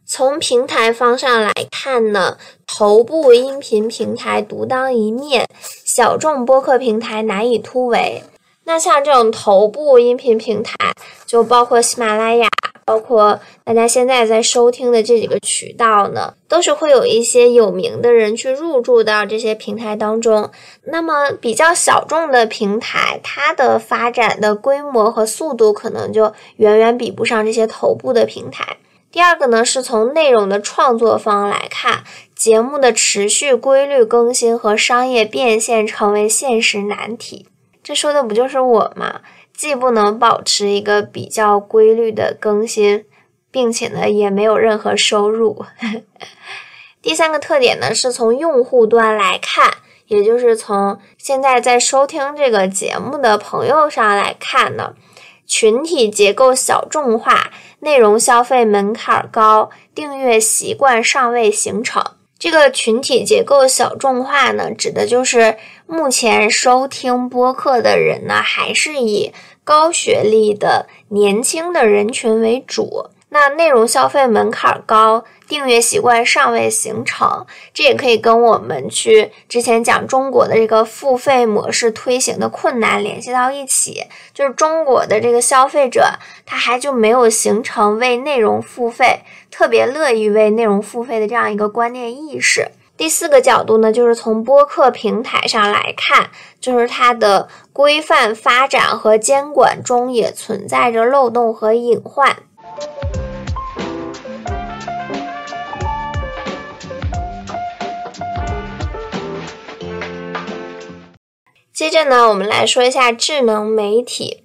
[0.08, 5.49] 从平台方上来看呢，头部音频平台独当一面，
[5.84, 8.21] 小众播客平台难以突围。
[8.65, 10.75] 那像这种头部音频平台，
[11.25, 12.47] 就包括喜马拉雅。
[12.86, 20.52] 包括大家现在在收听的这几个渠道呢，都是会有一些有名的人去入驻到这些平台当中。
[20.84, 28.78] 那么比较小众的平台，它的发展的规模和速度可能就远远比不上这些头部的平台。
[29.12, 32.04] 第二个呢，是从内容的创作方来看，
[32.36, 37.48] 节目的持续规律更新和商业变现成为现实难题。
[37.82, 39.21] 这说的不就是我吗？
[39.55, 43.05] 既不能保持一个比较规律的更新，
[43.49, 45.65] 并且呢也没有任何收入。
[47.01, 49.71] 第三个特点呢是从用户端来看，
[50.07, 54.93] 也就是从现在在收听这个节目的朋友上来看呢，
[55.45, 62.03] 群体结构小众化，内容消费门槛高，订阅习惯尚未形成。
[62.37, 65.57] 这个群体结构小众化呢，指的就是
[65.88, 69.32] 目前收听播客的人呢，还是以
[69.63, 73.10] 高学历的年轻的人群为主。
[73.30, 84.06] 那内容消费门槛高，订阅习惯尚未形成，这也可以跟我们去之前讲中国的这个付费模式推行的困难联系到一起。
[84.34, 86.17] 就是中国的这个消费者，
[86.48, 89.19] 他还就没有形成为内容付费，
[89.52, 92.71] 特别乐意为内容付费的这样一个观念意识。
[92.97, 96.29] 第四个角度呢，就是从播客平台上来看，
[96.62, 102.38] 就是它的规范发展和监管中也存在着漏洞和隐患。
[111.73, 114.43] 接着呢，我们来说一下智能媒体。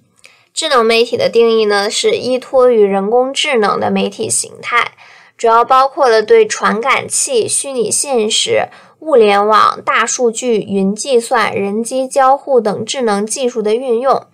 [0.53, 4.91] 智能媒体的定义呢，是依托于人工智能的媒体形态，
[5.41, 8.67] 主要包括了对传感器、虚拟现实、
[8.99, 14.27] 物联网、大数据、云计算、人机交互等智能技术的运用。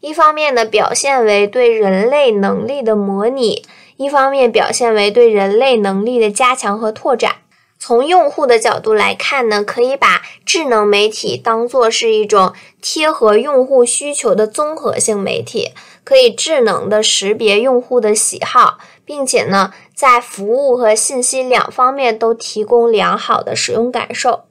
[0.00, 3.62] 一方面呢，表现为对人类能力的模拟；
[3.98, 7.30] 一方面表现为对人类能力的加强和拓展。
[7.78, 24.44] 从用户的角度来看呢，可以把智能媒体当做是一种贴合用户需求的综合性媒体，可以智能的识别用户的喜好，并且呢，在服务和信息两方面都提供良好的使用感受。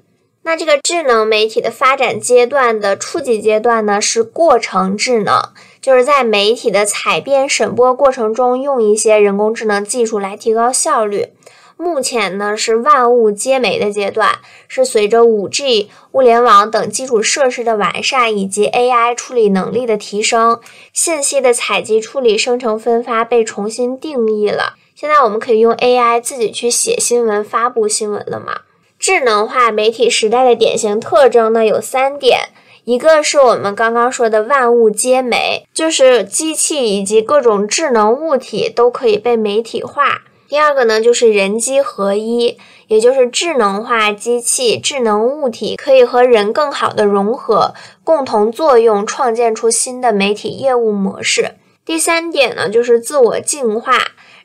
[0.45, 5.41] 那这个智能媒体的发展阶段的初级阶段呢，是过程智能。
[5.81, 11.33] 就是在媒体的采编审播过程中用一些人工智能技术来提高效率。
[11.77, 20.59] 目前呢是万物皆媒的阶段，是随着五 G、物联网等基础设施的完善以及 AI 处理能力的提升，
[20.93, 24.75] 信息的采集、处理、生成、分发被重新定义了。
[24.95, 28.61] 现在我们可以用 AI 自己去写新闻、发布新闻了吗？
[28.99, 32.49] 智能化媒体时代的典型特征呢有三点，
[32.85, 40.21] 一个是我们刚刚说的万物皆媒，就是机器以及各种智能物体都可以被媒体化。
[40.53, 47.73] 第二个呢，就是人机合一，也就是智能化机器、智能物体可以和人更好的融合，
[48.03, 51.55] 共同作用，创建出新的媒体业务模式。
[51.83, 53.97] 第三点呢，就是自我进化，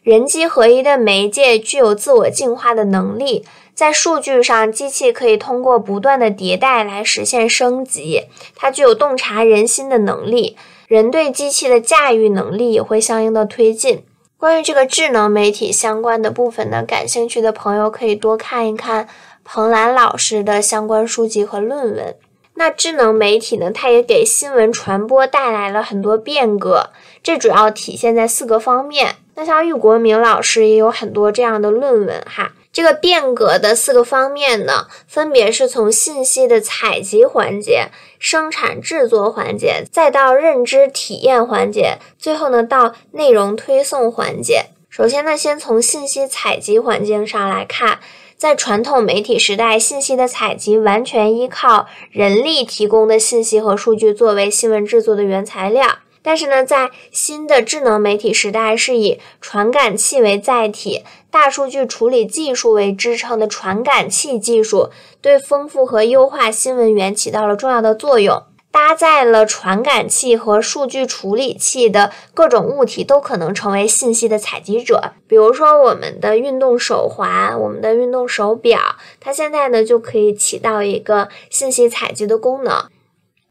[0.03, 3.45] 人机合一的媒介具有自我进化的能力，
[3.75, 8.23] 在数据上，机器可以通过不断的迭代来实现升级，
[8.57, 10.57] 它具有洞察人心的能力，
[10.87, 14.05] 人对机器的驾驭能力也会相应的推进。
[14.39, 19.09] 关于这个智能媒体相关的部分呢，感兴趣的朋友可以多看一看
[19.43, 22.14] 彭兰老师的相关书籍和论文。
[22.55, 29.16] 那智能媒体呢，它也给新闻传播带来了很多变革，这主要体现在四个方面。
[29.34, 32.53] 那像郁国明老师也有很多这样的论文哈。
[32.73, 37.89] 这个变革的四个方面呢，分别是从信息的采集环节、
[38.19, 44.66] 生产制作环节，再到认知体验环节，最后呢到内容推送环节。
[44.89, 48.01] 首先呢，先从信息采集环境上来看，
[48.37, 55.99] 在传统媒体时代，信息的采集完全依靠人力提供的信息和数据作为新闻制作的原材料。
[56.21, 68.43] 但是呢，在新的智能媒体时代，是以传感器为载体、大数据处理技术为支撑的传感器技术，对丰富和优化新闻源起到了重要的作用。
[68.70, 75.14] 搭载了传感器和数据处理器的各种物体，都可能成为信息的采集者。
[75.26, 78.79] 比如说，我们的运动手环、我们的运动手表，
[79.20, 82.85] 它现在呢就可以起到一个信息采集的功能。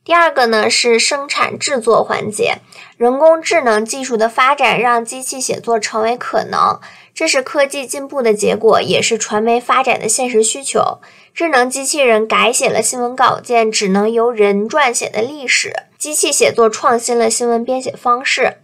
[0.05, 2.59] 第二个呢是生产制作环节，
[2.95, 6.79] 人工智能技术的发展让机器写作成为可能，
[7.17, 10.99] 这是科技进步的结果，也是传媒发展的现实需求。
[11.33, 18.57] 智能机器人改写了新闻稿件只能由人撰写的历史，机器写作创新了新闻编写方式。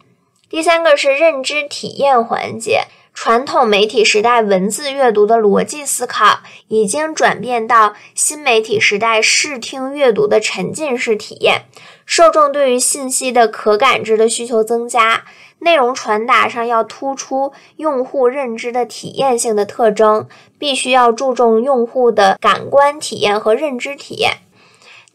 [0.51, 2.83] 第三个是认知体验环节。
[3.15, 11.65] 传统媒体时代文字阅读的逻辑思考，已经转变到新媒体时代视听阅读的沉浸式体验。
[12.07, 15.25] 受众对于信息的可感知的需求增加，
[15.63, 20.27] 内容传达上要突出用户认知的体验性的特征，
[20.59, 24.37] 必须要注重用户的感官体验和认知体验。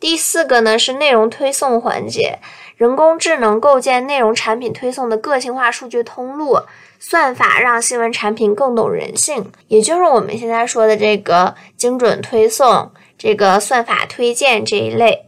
[0.00, 2.38] 第四个呢是内容推送环节，
[2.76, 6.58] 人工智能构建内容产品推送的个性化数据通路。
[7.00, 15.26] 算法让新闻产品更懂人性，也就是我们现在说的这个精准推送、这个算法推荐这一类。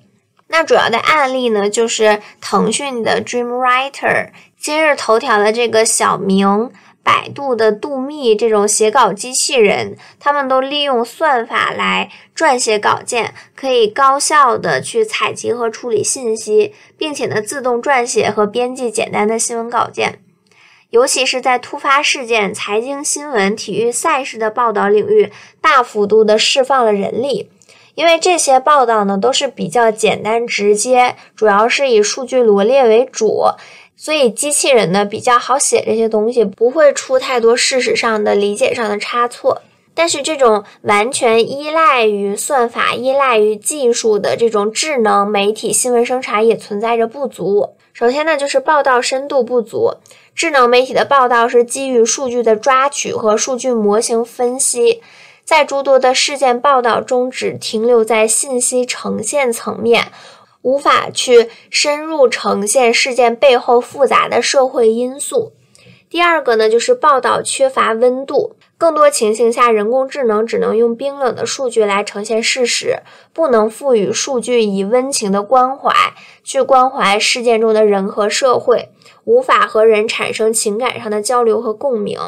[0.48, 4.30] 那主要的案例呢，就是腾讯的 Dreamwriter、
[4.60, 6.70] 今日头条的这个小明、
[7.02, 20.20] 百度的度秘这种写稿机器人，他们都利用算法来撰写稿件，可以高效的去采集和处理信息，并且呢，自动撰写和编辑简单的新闻稿件。
[20.90, 25.32] 尤其是在突发事件、财经新闻、体育赛事的报道领域，
[25.62, 27.48] 大幅度的释放了人力，
[27.94, 33.46] 因为这些报道呢都是比较简单直接，主要是以数据罗列为主，
[34.02, 39.60] 所以机器人呢比较好写这些东西，不会出太多事实上的理解上的差错。
[39.92, 47.74] 但是这种完全依赖于算法、依赖于技术的这种智能媒体新闻生产也存在着不足。
[47.92, 49.92] 首先呢，就是报道深度不足。
[50.34, 55.02] 智能媒体的报道是基于数据的抓取和数据模型分析，
[55.44, 60.10] 在诸多的事件报道中只停留在信息呈现层面，
[60.62, 65.52] 无法去深入呈现事件背后复杂的社会因素。
[66.08, 68.56] 第二个呢，就是报道缺乏温度。
[68.76, 73.00] 更多情形下，人工智能只能用冰冷的数据来呈现事实，
[73.32, 75.92] 不能赋予数据以温情的关怀，
[76.42, 78.88] 去关怀事件中的人和社会，
[79.24, 82.18] 无法和人产生情感上的交流和共鸣。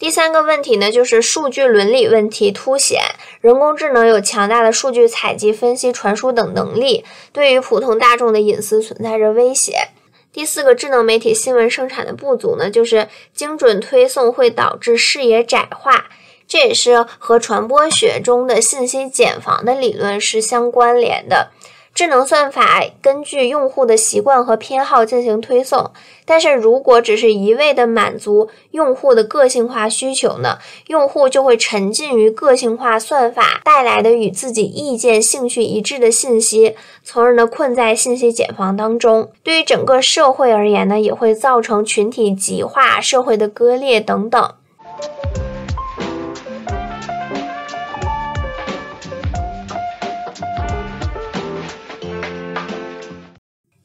[0.00, 3.02] 第三个问题呢，就是数据伦理问题凸显，
[3.42, 9.88] 人工智能有强大的数据采集、分析、传输等能力，对于普通大众的隐私存在着威胁。
[10.32, 16.06] 第四个智能媒体新闻生产的不足呢，就是精准推送会导致视野窄化，
[16.48, 21.50] 这也是和传播学中的信息茧房的理论是相关联的。
[21.92, 25.90] 智能算法根据用户的习惯和偏好进行推送，
[26.24, 36.74] 但是如果只是一味的满足用户的个性化需求呢，用户就会沉浸于个性化算法带来的与自己意见、兴趣一致的信息，
[37.04, 39.30] 从而呢困在信息茧房当中。
[39.42, 44.54] 对于整个社会而言呢，也会造成群体极化、社会的割裂等等。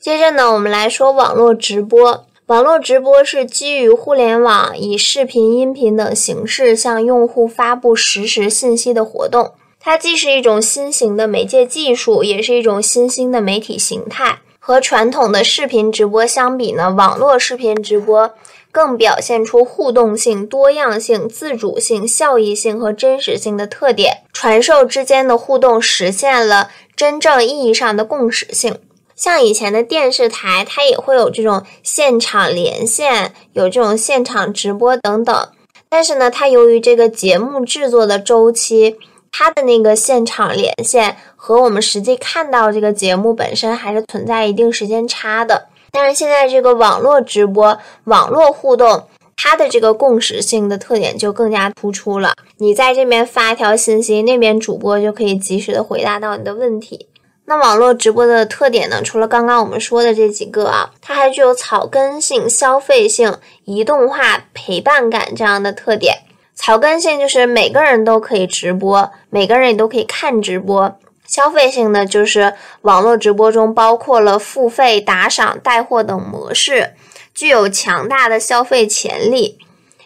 [0.05, 2.27] 接着呢，我们来说网络直播。
[2.45, 9.53] 网络直播是基于互联网，以视频、音频等形式向用户发布实时信息的活动。
[9.79, 14.41] 它既是一种新型的媒介技术，也是一种新兴的媒体形态。
[14.59, 18.29] 和传统的视频直播相比呢，网络视频直播
[18.71, 24.19] 更表现出互动性、多样性、自主性、效益性和真实性的特点。
[24.31, 28.77] 传授之间的互动实现了真正意义上的共识性。
[29.15, 35.49] 像以前的电视台，它也会有这种现场连线，有这种现场直播等等。
[35.87, 38.97] 但是呢，它由于这个节目制作的周期，
[39.31, 45.69] 它的那个现场连线和我们实际看到这个节目本身还是存在一定时间差的。
[45.91, 49.07] 但是现在这个网络直播、网络互动，
[49.37, 52.33] 它的这个共识性的特点就更加突出了。
[52.57, 57.07] 你在这边发一条信息，那边主播就可以及时的回答到你的问题。
[57.47, 59.01] 那网络直播的特点呢？
[59.03, 66.23] 除了刚刚我们说的这几个啊，它还具有草根性、消费性、移动化、陪伴感这样的特点。
[66.55, 70.97] 草根性就是每个人都可以直播，每个人也都可以看直播。
[71.27, 76.93] 消费性呢，就是网络直播中包括了付费、打赏、带货等模式，
[77.33, 79.59] 具有强大的消费潜力。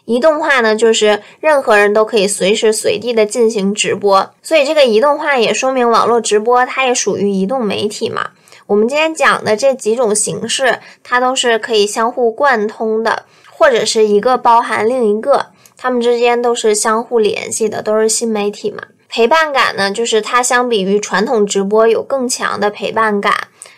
[0.09, 8.31] 移动化呢，就是任何人都可以随时随地的进行直播，所以这个移动化也说明网络直播它也属于移动媒体嘛。
[8.65, 18.81] 我们今天讲的这几种形式，它都是可以相互贯通的，或者是一个包含另一个，它们之间都是相互联系的，都是新媒体嘛。
[19.07, 23.31] 陪伴感呢，就是它相比于传统直播有更强的陪伴感。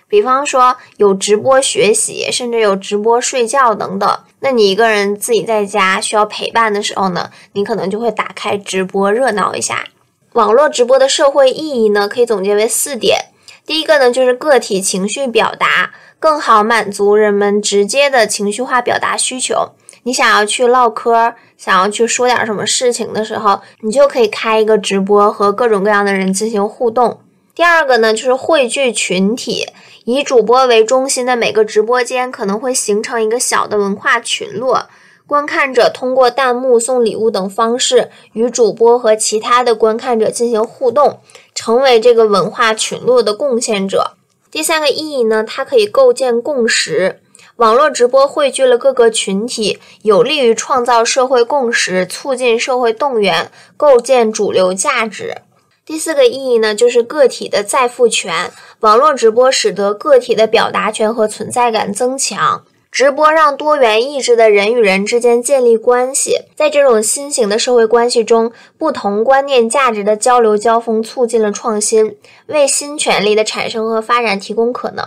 [0.07, 4.09] 比方说有直播学习，甚至有直播睡觉等等。
[4.43, 9.85] 那你一个人自己在家需要陪伴的时候呢，你可能就会打开直播热闹一下。
[10.33, 13.25] 网络直播的社会意义呢，可以总结为四点。
[13.65, 19.73] 第一个呢，就是个体情绪表达，更好满足人们直接的情绪化表达需求。
[20.03, 27.19] 你想要去唠嗑，想要去说点什么事情的时候，你就可以开一个直播，和各种各样的人进行互动。
[27.61, 29.67] 第二个呢，就是汇聚群体。
[30.05, 34.89] 以主播为中心的每个直播间可能会形成一个小的文化群落，
[35.27, 41.19] 观看者通过弹幕、送礼物等方式与主播和其他的观看者进行互动，
[41.53, 44.13] 成为这个文化群落的贡献者。
[44.49, 47.21] 第三个意义呢，它可以构建共识。
[47.57, 55.43] 网络直播汇聚了各个群体，有利于创造社会共识，促进社会动员，构建主流价值。
[55.83, 58.51] 第四个意义呢，就是个体的再赋权。
[58.81, 62.63] 网络直播使得个体的表达权和存在感增强。
[62.91, 72.17] 直播让多元意志的人与人之间建立关系，在这种新型的社会关系中，不同观念价值的交流交锋促进了创新，
[72.47, 75.05] 为新权利的产生和发展提供可能。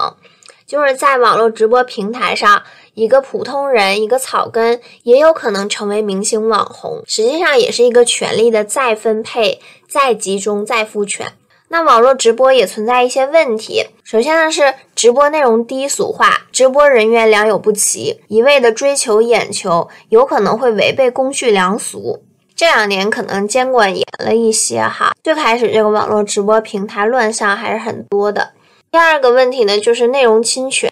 [0.66, 2.62] 就是在网络直播平台上，
[2.95, 7.03] 一个普通人，一个草根，也有可能成为明星网红。
[7.07, 11.32] 实际上，也是一个权力的再分配、再集中、再赋权。
[11.68, 13.86] 那网络直播也存在一些问题。
[14.05, 22.22] 首先呢，是直播内容低俗化，直播人员良莠不齐，一味的追求眼球，有可能会违背公序良俗。
[22.55, 25.12] 这两年可能监管严了一些哈。
[25.24, 28.53] 最开始这个网络直播平台乱象还是很多的。
[28.92, 30.88] 第二个问题呢，就是内容侵权，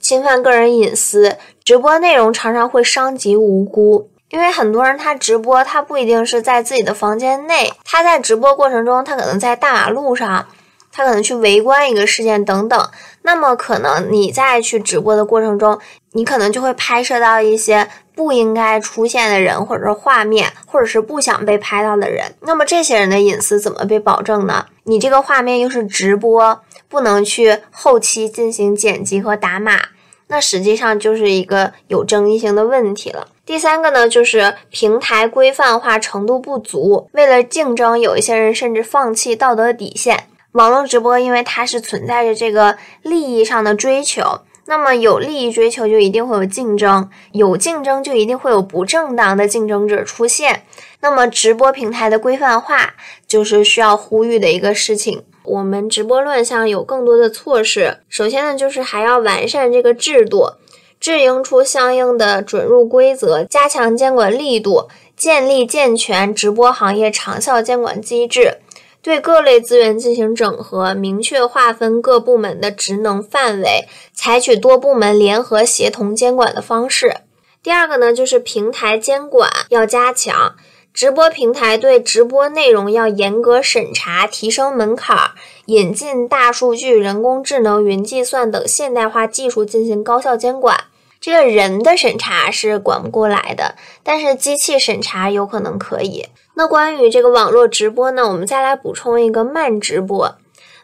[0.00, 4.10] 侵犯个人隐私，直播内容常常会伤及无辜。
[4.30, 10.46] 因为很多人他直播，他不一定是在自己的房间内，他在直播过程中，他可能在大马路上，
[10.92, 12.90] 他可能去围观一个事件等等。
[13.22, 15.78] 那么可能你在去直播的过程中，
[16.12, 22.34] 你可能就会拍摄到一些不应该出现的人，或者是画面，或者是不想被拍到的人。
[22.40, 24.66] 那么这些人的隐私怎么被保证呢？
[24.84, 26.60] 你这个画面又是直播。
[26.88, 29.78] 不能去后期进行剪辑和打码，
[30.26, 33.28] 那实际上就是一个有争议性的问题了。
[33.46, 40.24] 第三个呢，就是平台规范化程度不足，为了竞争，有一些人甚至放弃道德底线。
[40.50, 44.40] 网络直播因为它是存在着这个利益上的追求，
[44.70, 50.62] 那么有利益追求就一定会有竞争，有竞争就一定会有不正当的竞争者出现。
[51.00, 52.94] 那么直播平台的规范化
[53.26, 55.24] 就是需要呼吁的一个事情。
[55.42, 57.98] 我们直播乱象有更多的措施。
[58.08, 60.52] 首先呢，就是还要完善这个制度，
[61.00, 68.58] 制定出相应的准入规则，加强监管力度，建立健全直播行业长效监管机制，
[69.02, 77.16] 对各类资源进行整合，明确划分各部门的职能范围，采取多部门联合协同监管的方式。
[77.62, 80.54] 第二个呢，就是平台监管要加强。
[80.92, 85.30] 直播平台对直播内容要严格审查，提升门槛，
[85.66, 90.76] 引进大数据、人工智能、云计算等现代化技术进行高效监管。
[91.20, 96.26] 这个人的审查是管不过来的，但是机器审查有可能可以。
[96.54, 100.36] 那关于这个网络直播呢，我们再来补充一个慢直播。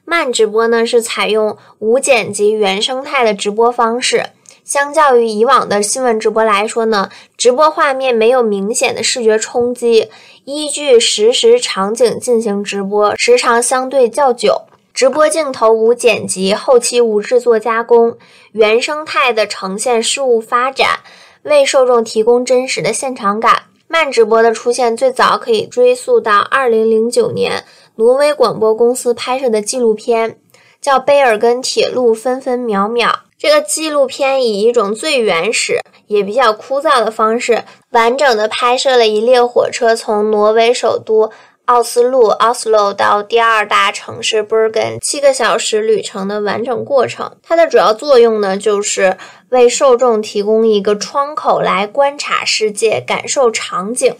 [0.04, 4.26] 慢直播呢是采用无剪辑原生态的直播方式。
[4.64, 10.08] 相较于以往的新闻直播来说呢，直播画面没有明显的视觉冲击，
[10.44, 14.62] 依据实时场景进行直播，时长相对较久。
[14.92, 18.16] 直播镜头无剪辑，后期无制作加工，
[18.52, 21.00] 原生态的呈现事物发展，
[21.42, 23.64] 为受众提供真实的现场感。
[23.88, 27.64] 慢直播的出现最早可以追溯到二零零九年，
[27.94, 30.38] 挪威广播公司拍摄的纪录片，
[30.80, 33.08] 叫《贝尔根铁路分分秒秒》。
[33.38, 41.30] 这个纪录片以一种最原始也比较枯燥的方式，完整的拍摄了一列火车从挪威首都
[41.66, 47.38] 奥斯陆 （Oslo） 到第二大城市 Bergen 七个小时旅程的完整过程。
[47.42, 49.16] 它的主要作用呢，就是
[49.48, 54.14] 为受众提供一个窗口来观察世界、感受场景。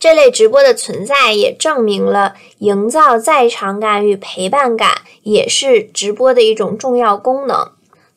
[0.00, 7.70] 这类直播的存在也证明了营造在场感与陪伴感也是直播的一种重要功能。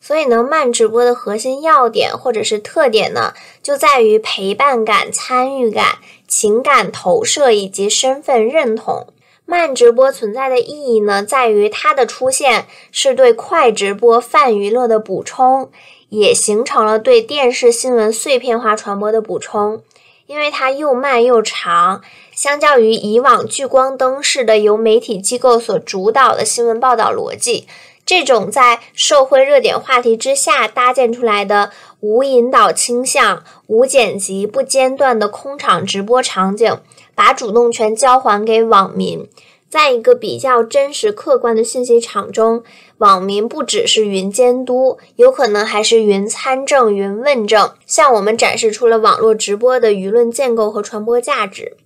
[0.04, 9.06] 所以呢，慢直播的核心要点或者是特点呢，就在于陪伴感、参与感、情感投射以及身份认同。
[9.46, 15.70] 慢直播存在的意义呢，在于它的出现是对快直播泛娱乐的补充，
[16.08, 19.82] 也形成了对电视新闻碎片化传播的补充。
[20.26, 22.00] 因为它又慢又长，
[22.34, 27.66] 相较于以往聚光灯式的由媒体机构所主导的新闻报道逻辑。
[28.04, 36.78] 这种在社会热点话题之下搭建出来的无引导倾向、无剪辑、不间断的空场直播场景，
[37.14, 39.28] 把主动权交还给网民。
[39.70, 42.62] 在一个比较真实客观的信息场中，
[42.98, 51.78] 网民不只是云监督，有可能还是云参政、云问政，向我们展示出了网络直播的舆论建构和传播价值。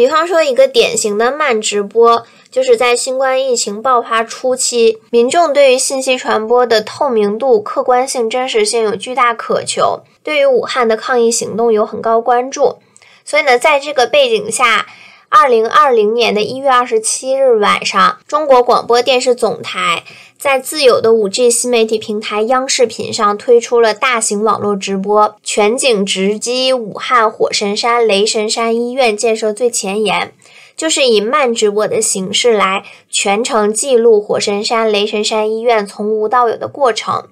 [0.00, 12.78] 比方说，一个典型的慢直播，就是在新冠疫情爆发初期，民众对于信息传播的透明度、客观性、真实性有巨大渴求，对于武汉的抗疫行动有很高关注。
[13.26, 14.86] 所以呢，在这个背景下，
[15.28, 20.04] 二零二零年的一月二十七日晚上，中国广播电视总台。
[20.40, 30.32] 在自有的五 G 新媒体平台央视频上推出了大型网络直播，全景直击武汉火神山雷神山医院建设最前沿，
[30.74, 37.24] 就是以慢直播的形式来全程记录火神山雷神山医院从无到有的过程。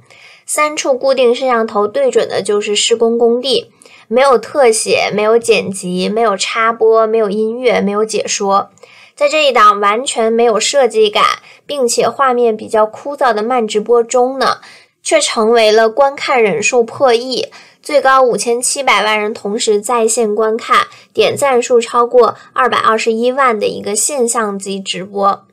[0.44, 3.70] 三处固定摄像头对准的就是施工工地，
[4.06, 8.68] 没有特写，没有剪辑，没有插播，没有音乐，没有解说。
[9.16, 11.24] 在这一档完全没有设计感，
[11.68, 14.60] 并且画面比较枯燥的慢直播中呢，
[15.02, 17.46] 却成为了观看人数破亿，
[17.82, 25.44] 最高五千七百万人同时在线观看，点赞数超过二百二十一万的一个现象级直播。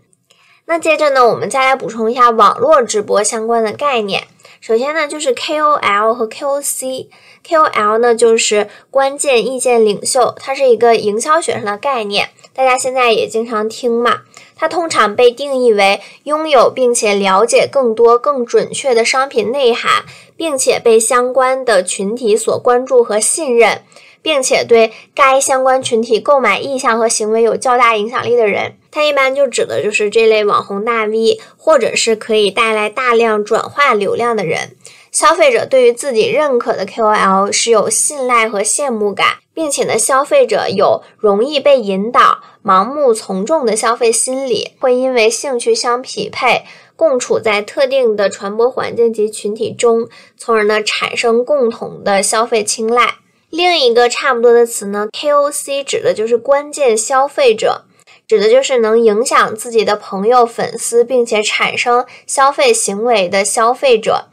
[0.68, 4.24] 那接着呢，我们再来补充一下网络直播相关的概念。
[4.62, 7.08] 首先呢，就是 KOL 和 KOC。
[7.48, 14.22] KOL 呢，就是关键意见领袖，它是一个营销学上的概念，大家现在也经常听嘛。
[14.56, 20.06] 它通常被定义为拥有并且了解更多、更准确的商品内涵，
[20.38, 23.84] 并且被相关的群体所关注和信任，
[24.22, 28.78] 并且对该相关群体购买意向和行为有较大影响力的人。
[28.92, 34.78] 它一般就指的就是这类网红大 V，或者是可以带来大量转化流量的人。
[35.12, 46.64] 消费者对于自己认可的 KOL 是有信赖和羡慕感，并且呢，消费者有容易被引导、盲目从众的消费心理，会因为兴趣相匹配，
[46.96, 53.18] 共处在特定的传播环境及群体中，从而呢产生共同的消费青睐。
[53.52, 57.84] 另一个差不多的词呢，KOC 指的就是关键消费者。
[58.28, 64.30] 指的就是能影响自己的朋友、粉丝，并且产生消费行为的消费者。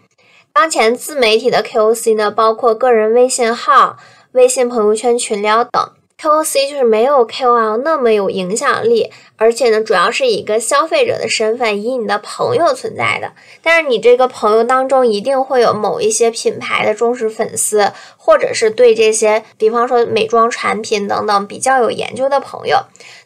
[0.54, 3.98] 当前自媒体的 KOC 呢，包括个人微信号、
[4.32, 5.90] 微信朋友圈群聊等。
[6.22, 13.32] KOC 就是没有 KOL 那么有影响力，而且呢，主要是以一个消费者的身份，以你的朋友存在的。
[13.60, 22.78] 但是你这个朋友当中，一定会有某一些品牌的忠实粉丝，或者是对这些，比方说美妆产品等等比较有研究的朋友。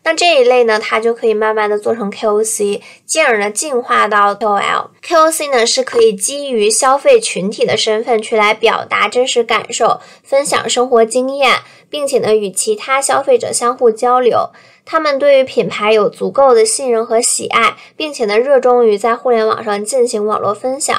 [0.05, 4.89] 那这一类呢，它就可以慢慢的做成 KOC，进而呢进化到 KOL。
[5.07, 11.57] KOC 呢是可以基于消费群体的身份去来表达真实感受，分享生活经验，
[11.97, 14.51] 并且呢与其他消费者相互交流。
[14.85, 20.95] 他们对于品牌有足够的信任和喜爱，并且呢热衷于在互联网上进行网络分享。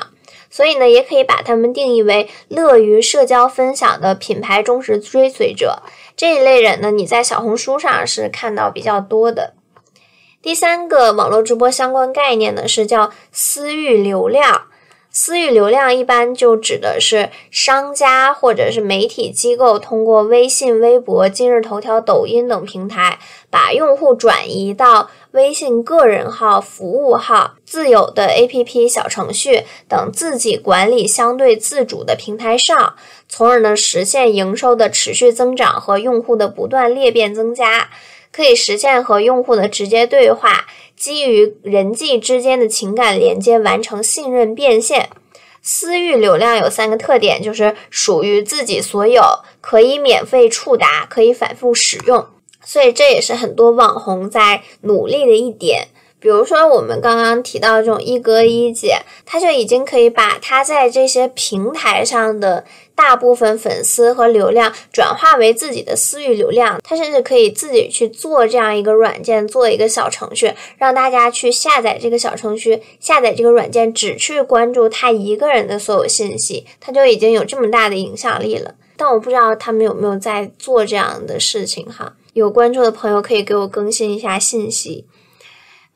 [0.50, 5.84] 所以呢，也可以把他们定义为乐于社交分享的品牌忠实追随者。
[6.16, 9.54] 这一类人呢，你在小红书上是看到比较多的。
[10.41, 14.64] 第三个网络直播相关概念呢，是叫私域流量。
[15.20, 23.18] 私域流量一般就指的是商家或者是媒体机构通过微信、微博、今日头条、抖音等平台，
[23.49, 32.95] 把用户转移到微信个人号、服务号、自有的 APP、小程序等自己管理相对自主的平台上。
[33.28, 37.89] 从而呢实现营收的持续增长和用户的不断裂变增加，
[38.32, 40.68] 可以实现和用户的直接对话，
[40.98, 45.10] 基于人际之间的情感连接完成信任变现。
[45.62, 49.22] 私域流量有三个特点，就是属于自己所有，
[49.62, 52.26] 可以免费触达，可以反复使用。
[52.64, 55.89] 所以这也是很多网红在努力的一点。
[56.20, 62.65] 比如说，我们刚刚提到这种一哥一姐，他就已经可以把他在这些平台上的
[62.95, 66.80] 大部分粉丝和流量转化为自己的私域流量。
[66.84, 78.74] 他甚至可以自己去做这样一个软件，做一个小程序，让大家去下载这个小程序，下载这个软件，只去关注他一个人的所有信息，他就已经有这么大的影响力了。
[78.95, 82.15] 但我不知道他们有没有在做这样的事情哈？
[82.34, 85.05] 有关注的朋友可以给我更新一下信息。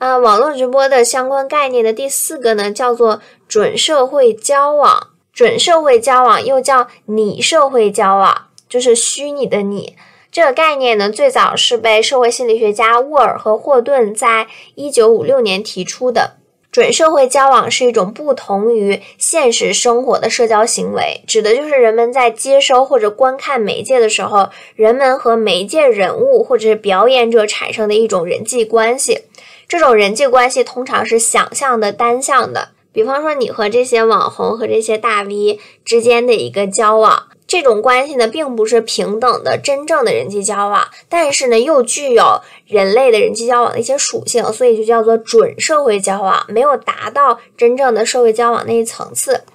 [0.02, 5.10] 呃，网络直播的相关概念的第四个呢，叫做准社会交往。
[5.32, 9.96] 准社会交往又叫拟社会交往，就是虚拟的你。
[10.32, 16.38] 这个概念呢，最早是被社会心理学家沃尔和霍顿在一九五六年提出的。
[16.72, 29.26] 准社会交往是一种不同于现实生活的社交行为，指的就是人们在接收或者观看媒介的时候，人们和媒介人物或者是表演者产生的一种人际关系。
[29.72, 32.72] 这种人际关系通常是想象的、单向的。
[32.92, 49.46] 比方说，你和这些网红和这些大 V 之间的一个交往，这种关系呢，并不是平等的、真正的人际交往，但是呢，又具有人类的人际交往的一些属性，所以就叫做准社会交往，没有达到真正的社会交往那一层次。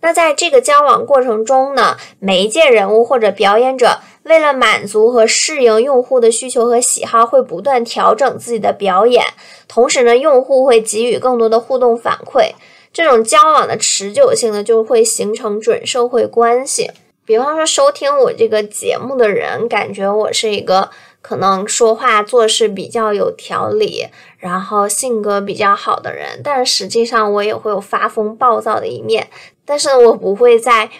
[0.00, 9.22] 那在这个交往过程中呢，媒介人物或者表演者为了满足和适应用户的需求和喜好，会不断调整自己的表演。
[9.68, 12.52] 同时呢，用户会给予更多的互动反馈。
[12.92, 16.90] 这种交往的持久性呢，就会形成准社会关系。
[17.26, 24.06] 比方说，收听我这个节目的人，感觉我是一个可能说话做事比较有条理，
[24.38, 29.28] 然后性格比较好的人，但实际上我也会有发疯暴躁的一面。
[29.64, 30.90] 但是我不会在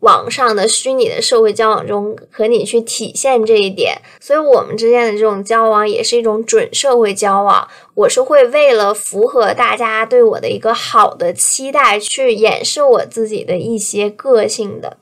[0.00, 7.68] 网上的虚拟的社会交往中和你去体现这一点，所以我们之间的这种交往也是一种准社会交往。
[7.94, 14.96] 我是会为了符合大家对我的一个好的期待，去掩饰我自己的一些个性的。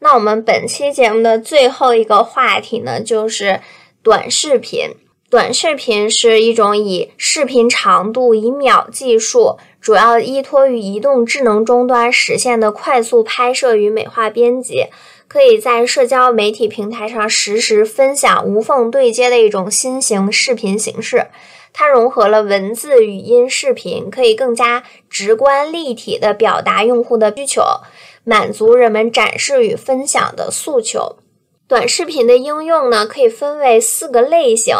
[0.00, 3.60] 那我们本期节目的最后一个话题呢，就是。
[4.02, 4.88] 短视频，
[5.30, 14.86] 短视频是一种以视频长度以秒计数，主要依托于移动智能终端实现的快速拍摄与美化编辑，
[15.28, 21.28] 可以在社交媒体平台上实时分享、无缝对接的一种新型视频形式。
[21.72, 27.62] 它融合了文字、语音、视频，可以更加直观立体的表达用户的需求，
[28.24, 31.18] 满足人们展示与分享的诉求。
[31.68, 34.74] 短视频的应用呢，可以分为四个类型。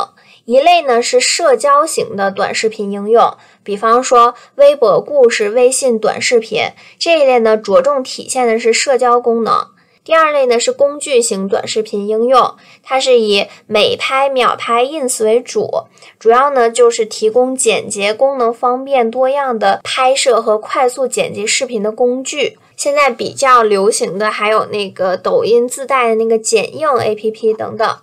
[0.51, 6.64] 一类呢是社交型的短视频应用，比方说微博故事、微信短视频
[6.98, 9.68] 这一类呢，着重体现的是社交功能。
[10.03, 15.84] 第二类呢是工具型短视频应用，它是以美拍、秒拍、ins 为主，
[16.18, 22.59] 主要呢就是提供简洁、功能方便、多样的拍摄和快速剪辑视频的工具。
[22.76, 27.98] 现在比较流行的还有那个抖音自带的那个剪映 APP 等等。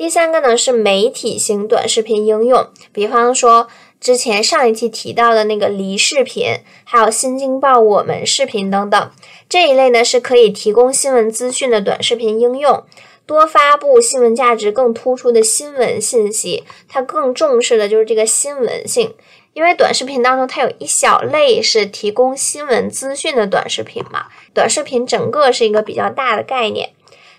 [0.00, 3.68] 第三个呢是媒体型短视频应用，比方说
[4.00, 9.10] 之前上一期提到的那个梨视频，还有新京报我们视频等等
[9.46, 12.82] 这一类呢，是可以提供新闻资讯的短视频应用，
[13.26, 16.64] 多发布新闻价值更突出的新闻信息。
[16.88, 19.12] 它更重视的就是这个新闻性，
[19.52, 26.94] 因为短视频当中它有一小类是提供新闻资讯的短视频嘛，短视频整个是一个比较大的概念。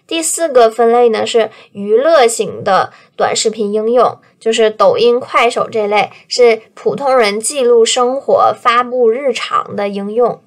[0.08, 10.42] 第四个分类呢是娱乐型的短视频应用，就是抖音、快手这类是普通人记录生活、发布日常的应用。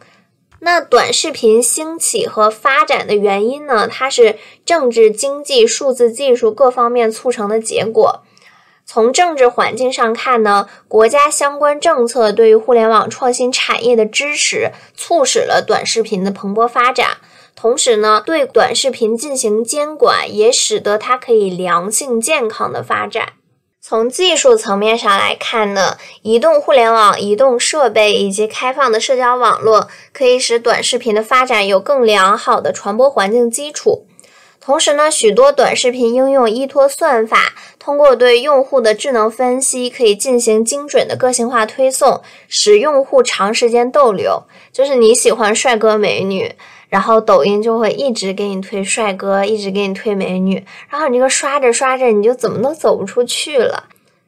[0.60, 3.86] 那短视频兴起和发展的原因呢？
[3.86, 8.22] 它是政治、经济、数字技术各方面促成的结果。
[8.86, 17.16] 从政治环境上看呢，国家相关政策对于互联网创新产业的支持，促使了短视频的蓬勃发展。
[17.56, 23.34] 同时呢，对短视频进行监管，也使得它可以良性健康的发展。
[23.80, 34.06] 从技术层面上来看呢，移动互联网、移动设备以及开放的社交网络，可以使短视频的发展有更良好的传播环境基础。
[34.58, 44.44] 同时呢，许多短视频应用依托算法，通过对用户的智能分析，可以进行精准的个性化推送，使用户长时间逗留。
[44.72, 46.54] 就是你喜欢帅哥美女。
[46.94, 53.82] 然后抖音就会一直给你推帅哥，一直给你推美女，然后你这个刷着刷着，你就怎么都走不出去了。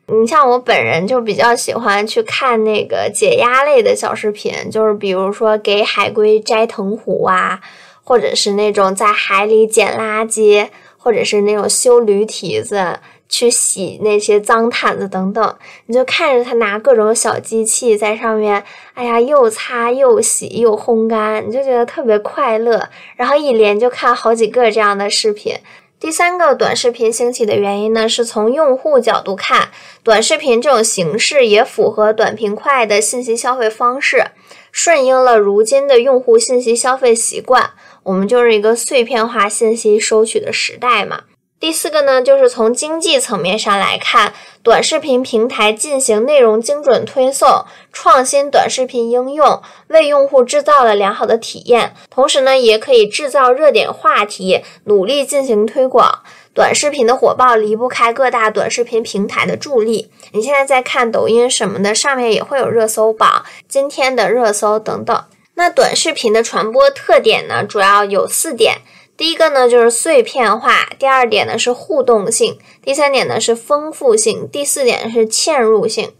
[0.08, 7.60] 你像我本人就比较喜欢去看那个解压类的小视频，就是比如说给海龟摘藤壶啊，
[8.02, 10.66] 或者是那种在海里捡垃圾，
[10.98, 12.98] 或者是那种修驴蹄子。
[13.28, 15.56] 去洗那些脏毯子等等，
[15.86, 18.62] 你就看着他拿各种小机器在上面，
[18.94, 22.88] 哎呀，又擦又洗又烘干，你就觉得特别快乐。
[23.16, 25.56] 然后一连就看好几个这样的视频。
[25.98, 29.70] 第三个短视频兴起的原因呢，是从用户角度看，
[30.02, 34.26] 短视频这种形式也符合短平快的信息消费方式，
[34.70, 37.70] 顺应了如今的用户信息消费习惯。
[38.02, 41.22] 我们就是一个碎片化信息收取的时代嘛。
[41.58, 51.94] 第四个呢，就是从经济层面上来看，短视频平台进行内容精准推送，创新短视频应用，为用户制造了良好的体验。
[52.10, 56.22] 同时呢，也可以制造热点话题，努力进行推广。
[56.52, 60.10] 短视频的火爆离不开各大短视频平台的助力。
[60.32, 65.24] 你现在在看抖音什么的，上面也会有热搜榜、今天的热搜等等。
[65.54, 68.82] 那短视频的传播特点呢，主要有四点。
[69.16, 76.12] 第一个呢就是碎片化，第二点呢是互动性，第三点呢是丰富性，第四点是嵌入性。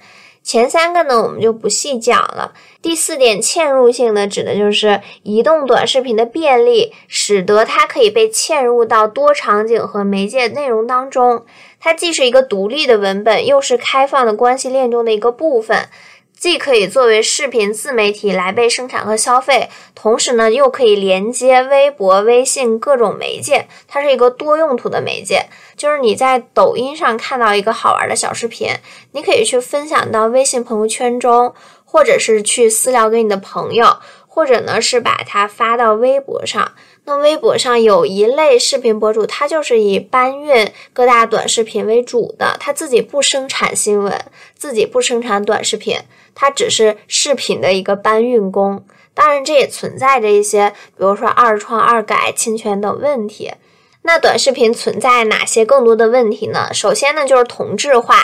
[0.43, 2.53] 前三个呢我们就不细讲了。
[2.81, 11.45] 第四点嵌入性呢，指的就是移动短视频的便利，使得它可以被嵌入到多场景和媒介内容当中。
[11.81, 15.89] 它既是一个独立的文本，又是开放的关系链中的一个部分。
[16.47, 25.47] 既可以作为视频自媒体来被生产和消费，同时呢又可以连接微博、微信各种媒介，它是一个多用途的媒介。
[25.77, 28.71] 就是你在抖音上看到一个好玩的小视频，
[29.11, 31.53] 你可以去分享到微信朋友圈中，
[31.85, 33.97] 或者是去私聊给你的朋友，
[34.29, 36.75] 或者呢是把它发到微博上。
[37.07, 44.25] 那微博上有一类视频博主，他就是以搬运各大短视频为主的，他自己不生产新闻，
[44.57, 45.99] 自己不生产短视频。
[46.37, 48.85] 它只是视频的一个搬运工，
[49.15, 53.55] 当然这也存在着一些，比如说二创、二改、侵权等问题。
[54.03, 56.69] 那短视频存在哪些更多的问题呢？
[56.73, 58.19] 首先呢，就是同质化、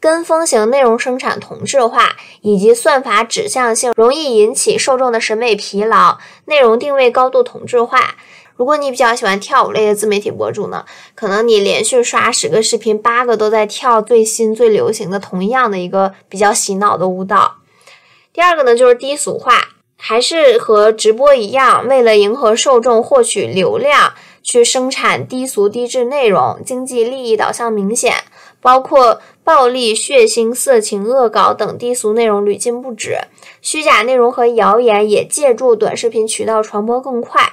[0.00, 8.14] 跟风型内容生产同质化，以及算法指向性，容易引起受众的审美疲劳，内容定位高度同质化。
[8.56, 10.84] 如果你比较喜欢跳舞类的自媒体博主呢，
[11.14, 17.56] 可能你连续刷十个视频，八个都在跳最新最流行的同样的一个比较洗脑的舞蹈。
[18.32, 19.52] 第二个呢，就是低俗化，
[19.96, 28.14] 还是和直播一样，为了迎合受众，获取流量，去生产低俗低质内容，经济利益导向明显，
[28.62, 33.18] 包括暴力、血腥、色情、恶搞等低俗内容屡禁不止，
[33.60, 37.52] 虚假内容和谣言也借助短视频渠道传播更快。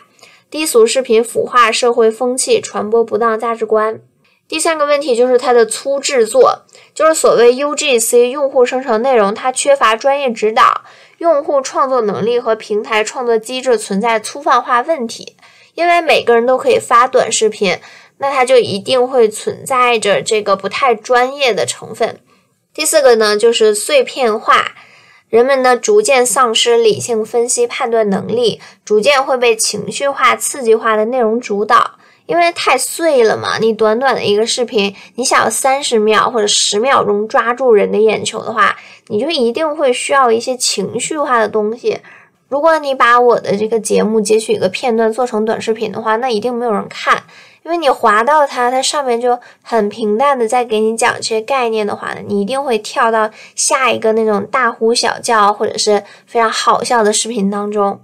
[0.54, 4.00] 低俗视频腐化社会风气，传播不当价值观。
[4.48, 6.62] 第三个问题就是它的粗制作，
[6.94, 10.84] 就是所谓 UGC 用户生成内容，它缺乏专业指导，
[11.18, 15.36] 用户创作能力和平台创作机制存在粗泛化问题。
[15.74, 17.80] 因为每个人都可以发短视频，
[18.20, 22.20] 那它就一定会存在着这个不太专业的成分。
[22.76, 24.76] 第四个呢，就是碎片化。
[25.34, 31.94] 人们呢逐渐丧失理性分析判断能力，逐渐会被情绪化、刺激化的内容主导。
[32.28, 33.58] 因为太碎了嘛。
[33.58, 38.76] 你短短的一个视频，你想要三十秒或者十秒钟抓住人的眼球的话，
[39.08, 41.98] 你就一定会需要一些情绪化的东西。
[42.48, 47.24] 如果你把我的这个节目截取一个片段做成短视频的话，那一定没有人看，
[47.64, 58.02] 因为你滑到它，它上面就很平淡的在给你讲这些概念的话呢，你一定会跳到下一个那种大呼小叫或者是非常好笑的视频当中。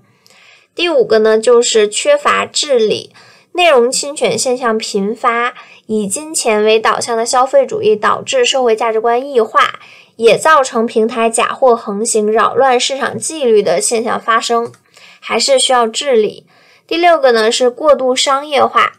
[0.74, 3.14] 第五个呢，就是缺乏治理，
[3.52, 5.54] 内容侵权现象频发，
[5.88, 9.80] 以金钱为导向的消费主义导致社会价值观异化。
[10.16, 14.74] 也造成平台假货横行、扰乱市场纪律的现象发生，
[15.22, 16.46] 还是需要治理。
[16.86, 18.99] 第六个呢是过度商业化，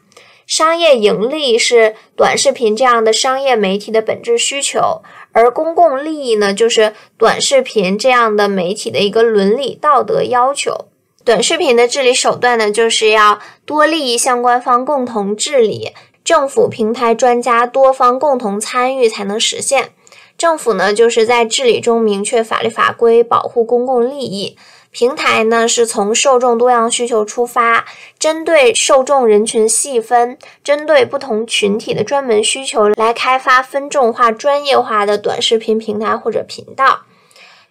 [0.50, 10.86] 商业盈利是短视频这样的商业媒体的本质需求，而公共利益呢就是短视频这样的媒体的一个伦理道德要求。
[11.24, 15.92] 短视频的治理手段呢，就是要多利益相关方共同治理，
[16.24, 19.90] 政府、平台、专家多方共同参与才能实现。
[20.36, 24.56] 政府呢，就是在治理中明确法律法规，保护公共利益；
[24.92, 27.86] 平台呢，是从受众多样需求出发，
[28.18, 37.02] 针对受众人群细分，针对不同群体的专门需求来开发分众化、专业化的短视频平台或者频道。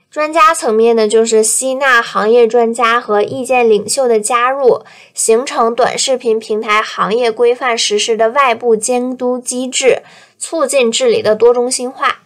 [0.10, 10.02] 专家层面呢，就是吸纳行业专家和意见领袖的加入，形成短视频平台行业规范实施的外部监督机制，
[10.40, 12.22] 促进治理的多中心化。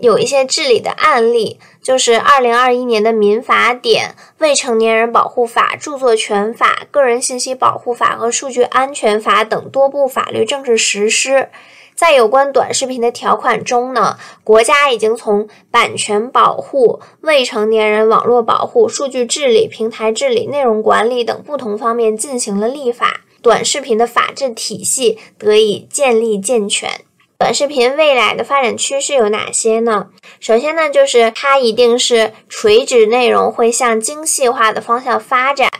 [0.00, 11.48] 有一些治理的案例，就是二零二一年的民法典、未成年人保护法、著作权法、个人信息保护法和数据安全法等多部法律正式实施。
[11.94, 26.90] 在有关短视频的条款中呢，国家已经从版权保护、未成年人网络保护、数据治理、平台治理、内容管理等不同方面进行了立法，短视频的法治体系得以建立健全。
[27.38, 30.06] 短视频未来的发展趋势有哪些呢？
[30.40, 35.70] 首先呢，就是它一定是垂直内容会向精细化的方向发展，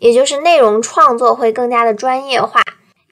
[0.00, 2.60] 也就是内容创作会更加的专业化。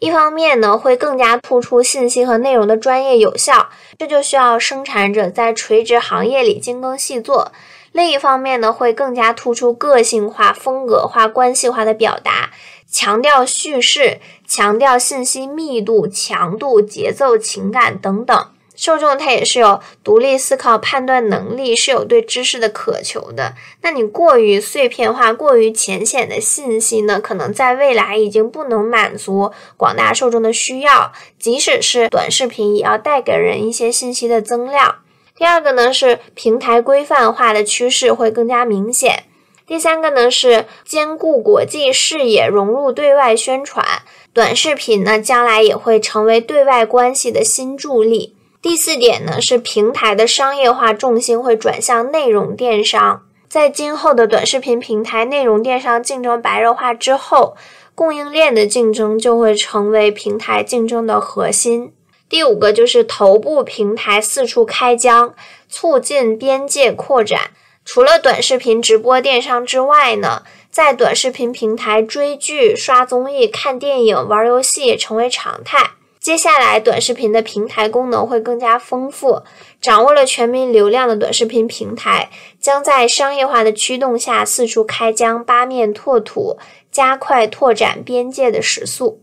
[0.01, 7.53] 一方面呢，会更加突出信息和内容的专业有效，这就需要生产者在垂直行业里精耕细作；
[7.93, 12.51] 另一方面呢，会更加突出个性化、风格化、关系化的表达。
[12.93, 18.47] 强调叙事，强调信息密度、强度、节奏、情感等等。
[18.75, 23.55] 受众他也是有独立思考、判断能力，是有对知识的渴求的。
[23.83, 27.21] 那你过于碎片化、过于浅显的信息呢？
[27.21, 31.13] 可能在未来已经不能满足广大受众的需要。
[31.39, 34.97] 即使是短视频，也要带给人一些信息的增量。
[35.37, 39.25] 第二个呢，是平台规范化的趋势会更加明显。
[39.73, 44.03] 第三个呢是兼顾国际视野，融入对外宣传。
[44.35, 48.37] 短视频呢，将来也会成为对外关系的新助力。
[48.61, 53.23] 第四点呢是平台的商业化重心会转向内容电商。
[53.49, 57.57] 在今后的短视频平台内容电商竞争白热化之后，
[57.95, 61.95] 供应链的竞争就会成为平台竞争的核心。
[62.29, 65.35] 第五个就是头部平台四处开疆，
[65.67, 67.53] 促进边界扩展。
[67.85, 75.91] 除了短视频直播电商之外呢，在短视频平台追剧、刷综艺、看电影、玩游戏成为常态。
[76.21, 79.43] 接下来，短视频的平台功能会更加丰富。
[79.81, 82.31] 掌握了全民流量的短视频平台，
[82.61, 86.59] 将在商业化的驱动下四处开疆、八面拓土，
[86.93, 89.21] 加快拓展边界的时速。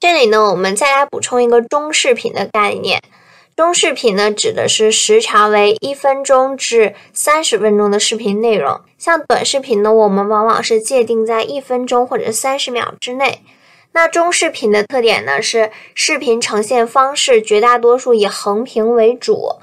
[0.00, 3.02] 这里呢，我们再来补充一个中视频的概念。
[3.60, 8.80] 中视频呢，指的是时长为一分钟至三十分钟的视频内容。
[8.96, 13.42] 像短视频呢，我们往往是界定在一分钟或者三十秒之内。
[13.92, 19.56] 那中视频的特点呢，是视频呈现方式绝大多数以横屏为主。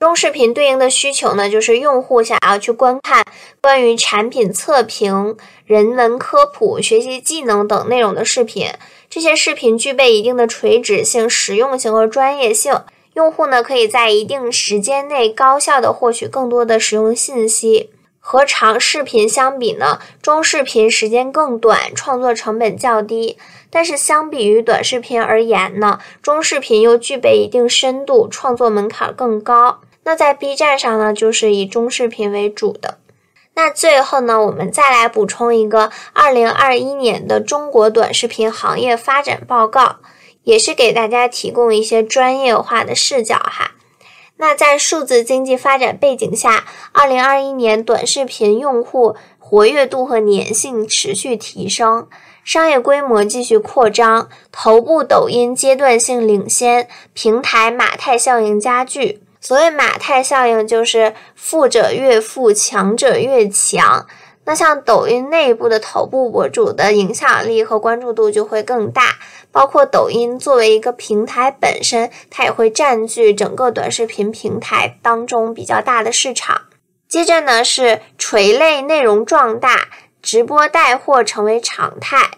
[0.00, 3.22] 中视频对应的需求呢，就是用户想要去观看
[3.60, 5.36] 关于产品测评、
[5.66, 8.68] 人文科普、学习技能等内容的视频。
[9.10, 12.80] 这些视频具备一定的垂直性、实用性和专业性。
[13.14, 17.90] 用户呢，可以在一定时间内高效的获取更多的实用信息。
[18.24, 23.36] 和长视频相比呢，中视频时间更短，创作成本较低。
[23.68, 29.80] 但是相比于短视频而言呢，中视频又具备一定深度，创作门槛更高。
[30.04, 32.98] 那在 B 站上呢，就是以中视频为主的。
[33.54, 39.96] 那最后呢，我们再来补充一个二零二一年的中国短视频行业发展报告。
[40.44, 43.72] 也是给大家提供一些专业化的视角哈。
[44.36, 52.08] 那在数字经济发展背景下，二零二一年短视频用户活跃度和粘性持续提升，
[52.42, 59.22] 商业规模继续扩张，头部抖音阶段性领先，平台马太效应加剧。
[59.40, 64.06] 所谓马太效应，就是富者越富，强者越强。
[64.44, 69.16] 那像抖音内部的头部博主的影响力和关注度就会更大，
[69.52, 76.62] 包括抖音作为一个平台本身，它也会占据整个短视频平台当中比较大的市场。
[77.06, 79.88] 接着呢是垂类内容壮大，
[80.22, 82.30] 直播带货成为常态，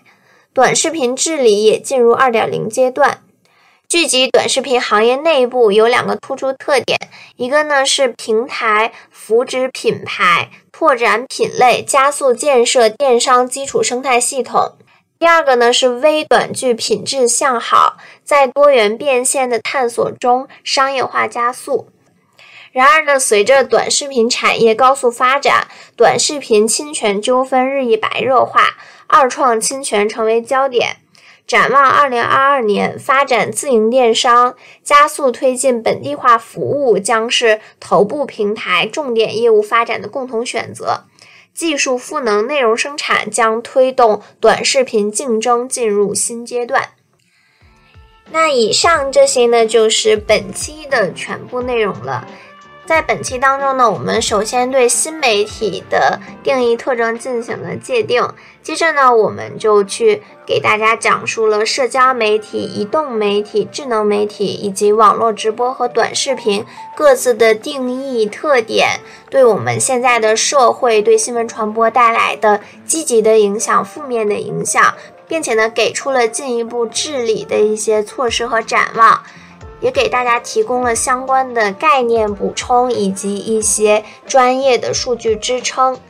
[0.52, 3.20] 短视频治理也进入二点零阶段。
[3.86, 6.98] 聚集短视频行业内部有两个突出特点，
[7.36, 10.50] 一个呢是平台扶植品牌。
[10.72, 14.72] 拓展品类，加速建设电商基础生态系统。
[15.24, 21.88] 第二个呢是微短剧品质向好，在多元变现的探索中商业化加速。
[22.72, 25.66] 然而呢，随着短视频产业高速发展，
[25.96, 30.98] 短视频侵权纠纷日益白热化，二创侵权成为焦点。
[31.46, 41.04] 展望二零二二年，发展自营电商，加速推进本地化服务，将是头部平台重点业务发展的共同选择。
[41.54, 46.90] 技术赋能内容生产，将推动短视频竞争进入新阶段。
[48.30, 52.26] 那以上这些呢，就是本期的全部内容了。
[52.86, 58.22] 在本期当中呢，我们首先对新媒体的定义特征进行了界定，
[58.62, 66.62] 接着呢，我们就去给大家讲述了社交媒体、移动媒体、智能媒体以及网络直播和短视频
[66.94, 74.94] 各自的定义特点，对我们现在的社会对新闻传播带来的积极的影响、负面的影响，
[75.26, 79.22] 并且呢，给出了进一步治理的一些措施和展望。
[79.84, 86.00] 也给大家提供了相关的概念补充以及一些专业的数据支撑。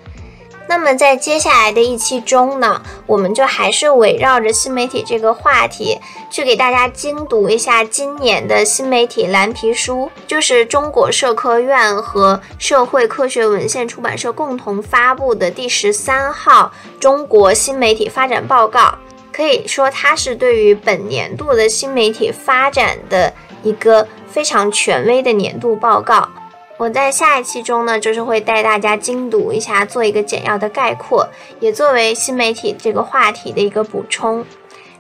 [0.66, 5.98] 那么在接下来的一期中呢，我们就还是围绕着新媒体这个话题，
[6.30, 18.94] 去给大家精读一下今年的新媒体蓝皮书，就是中国社科院和社会科学文献出版社共同发布的第十三号中国新媒体发展报告。
[19.30, 23.34] 可以说，它是对于本年度的新媒体发展的。
[23.64, 26.28] 一个非常权威的年度报告，
[26.76, 34.44] 我在下一期中呢，就是会带大家精读一下，做一个简要的概括，也作为新媒体这个话题的一个补充。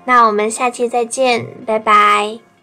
[0.06, 2.53] 那我们下期再见，拜拜。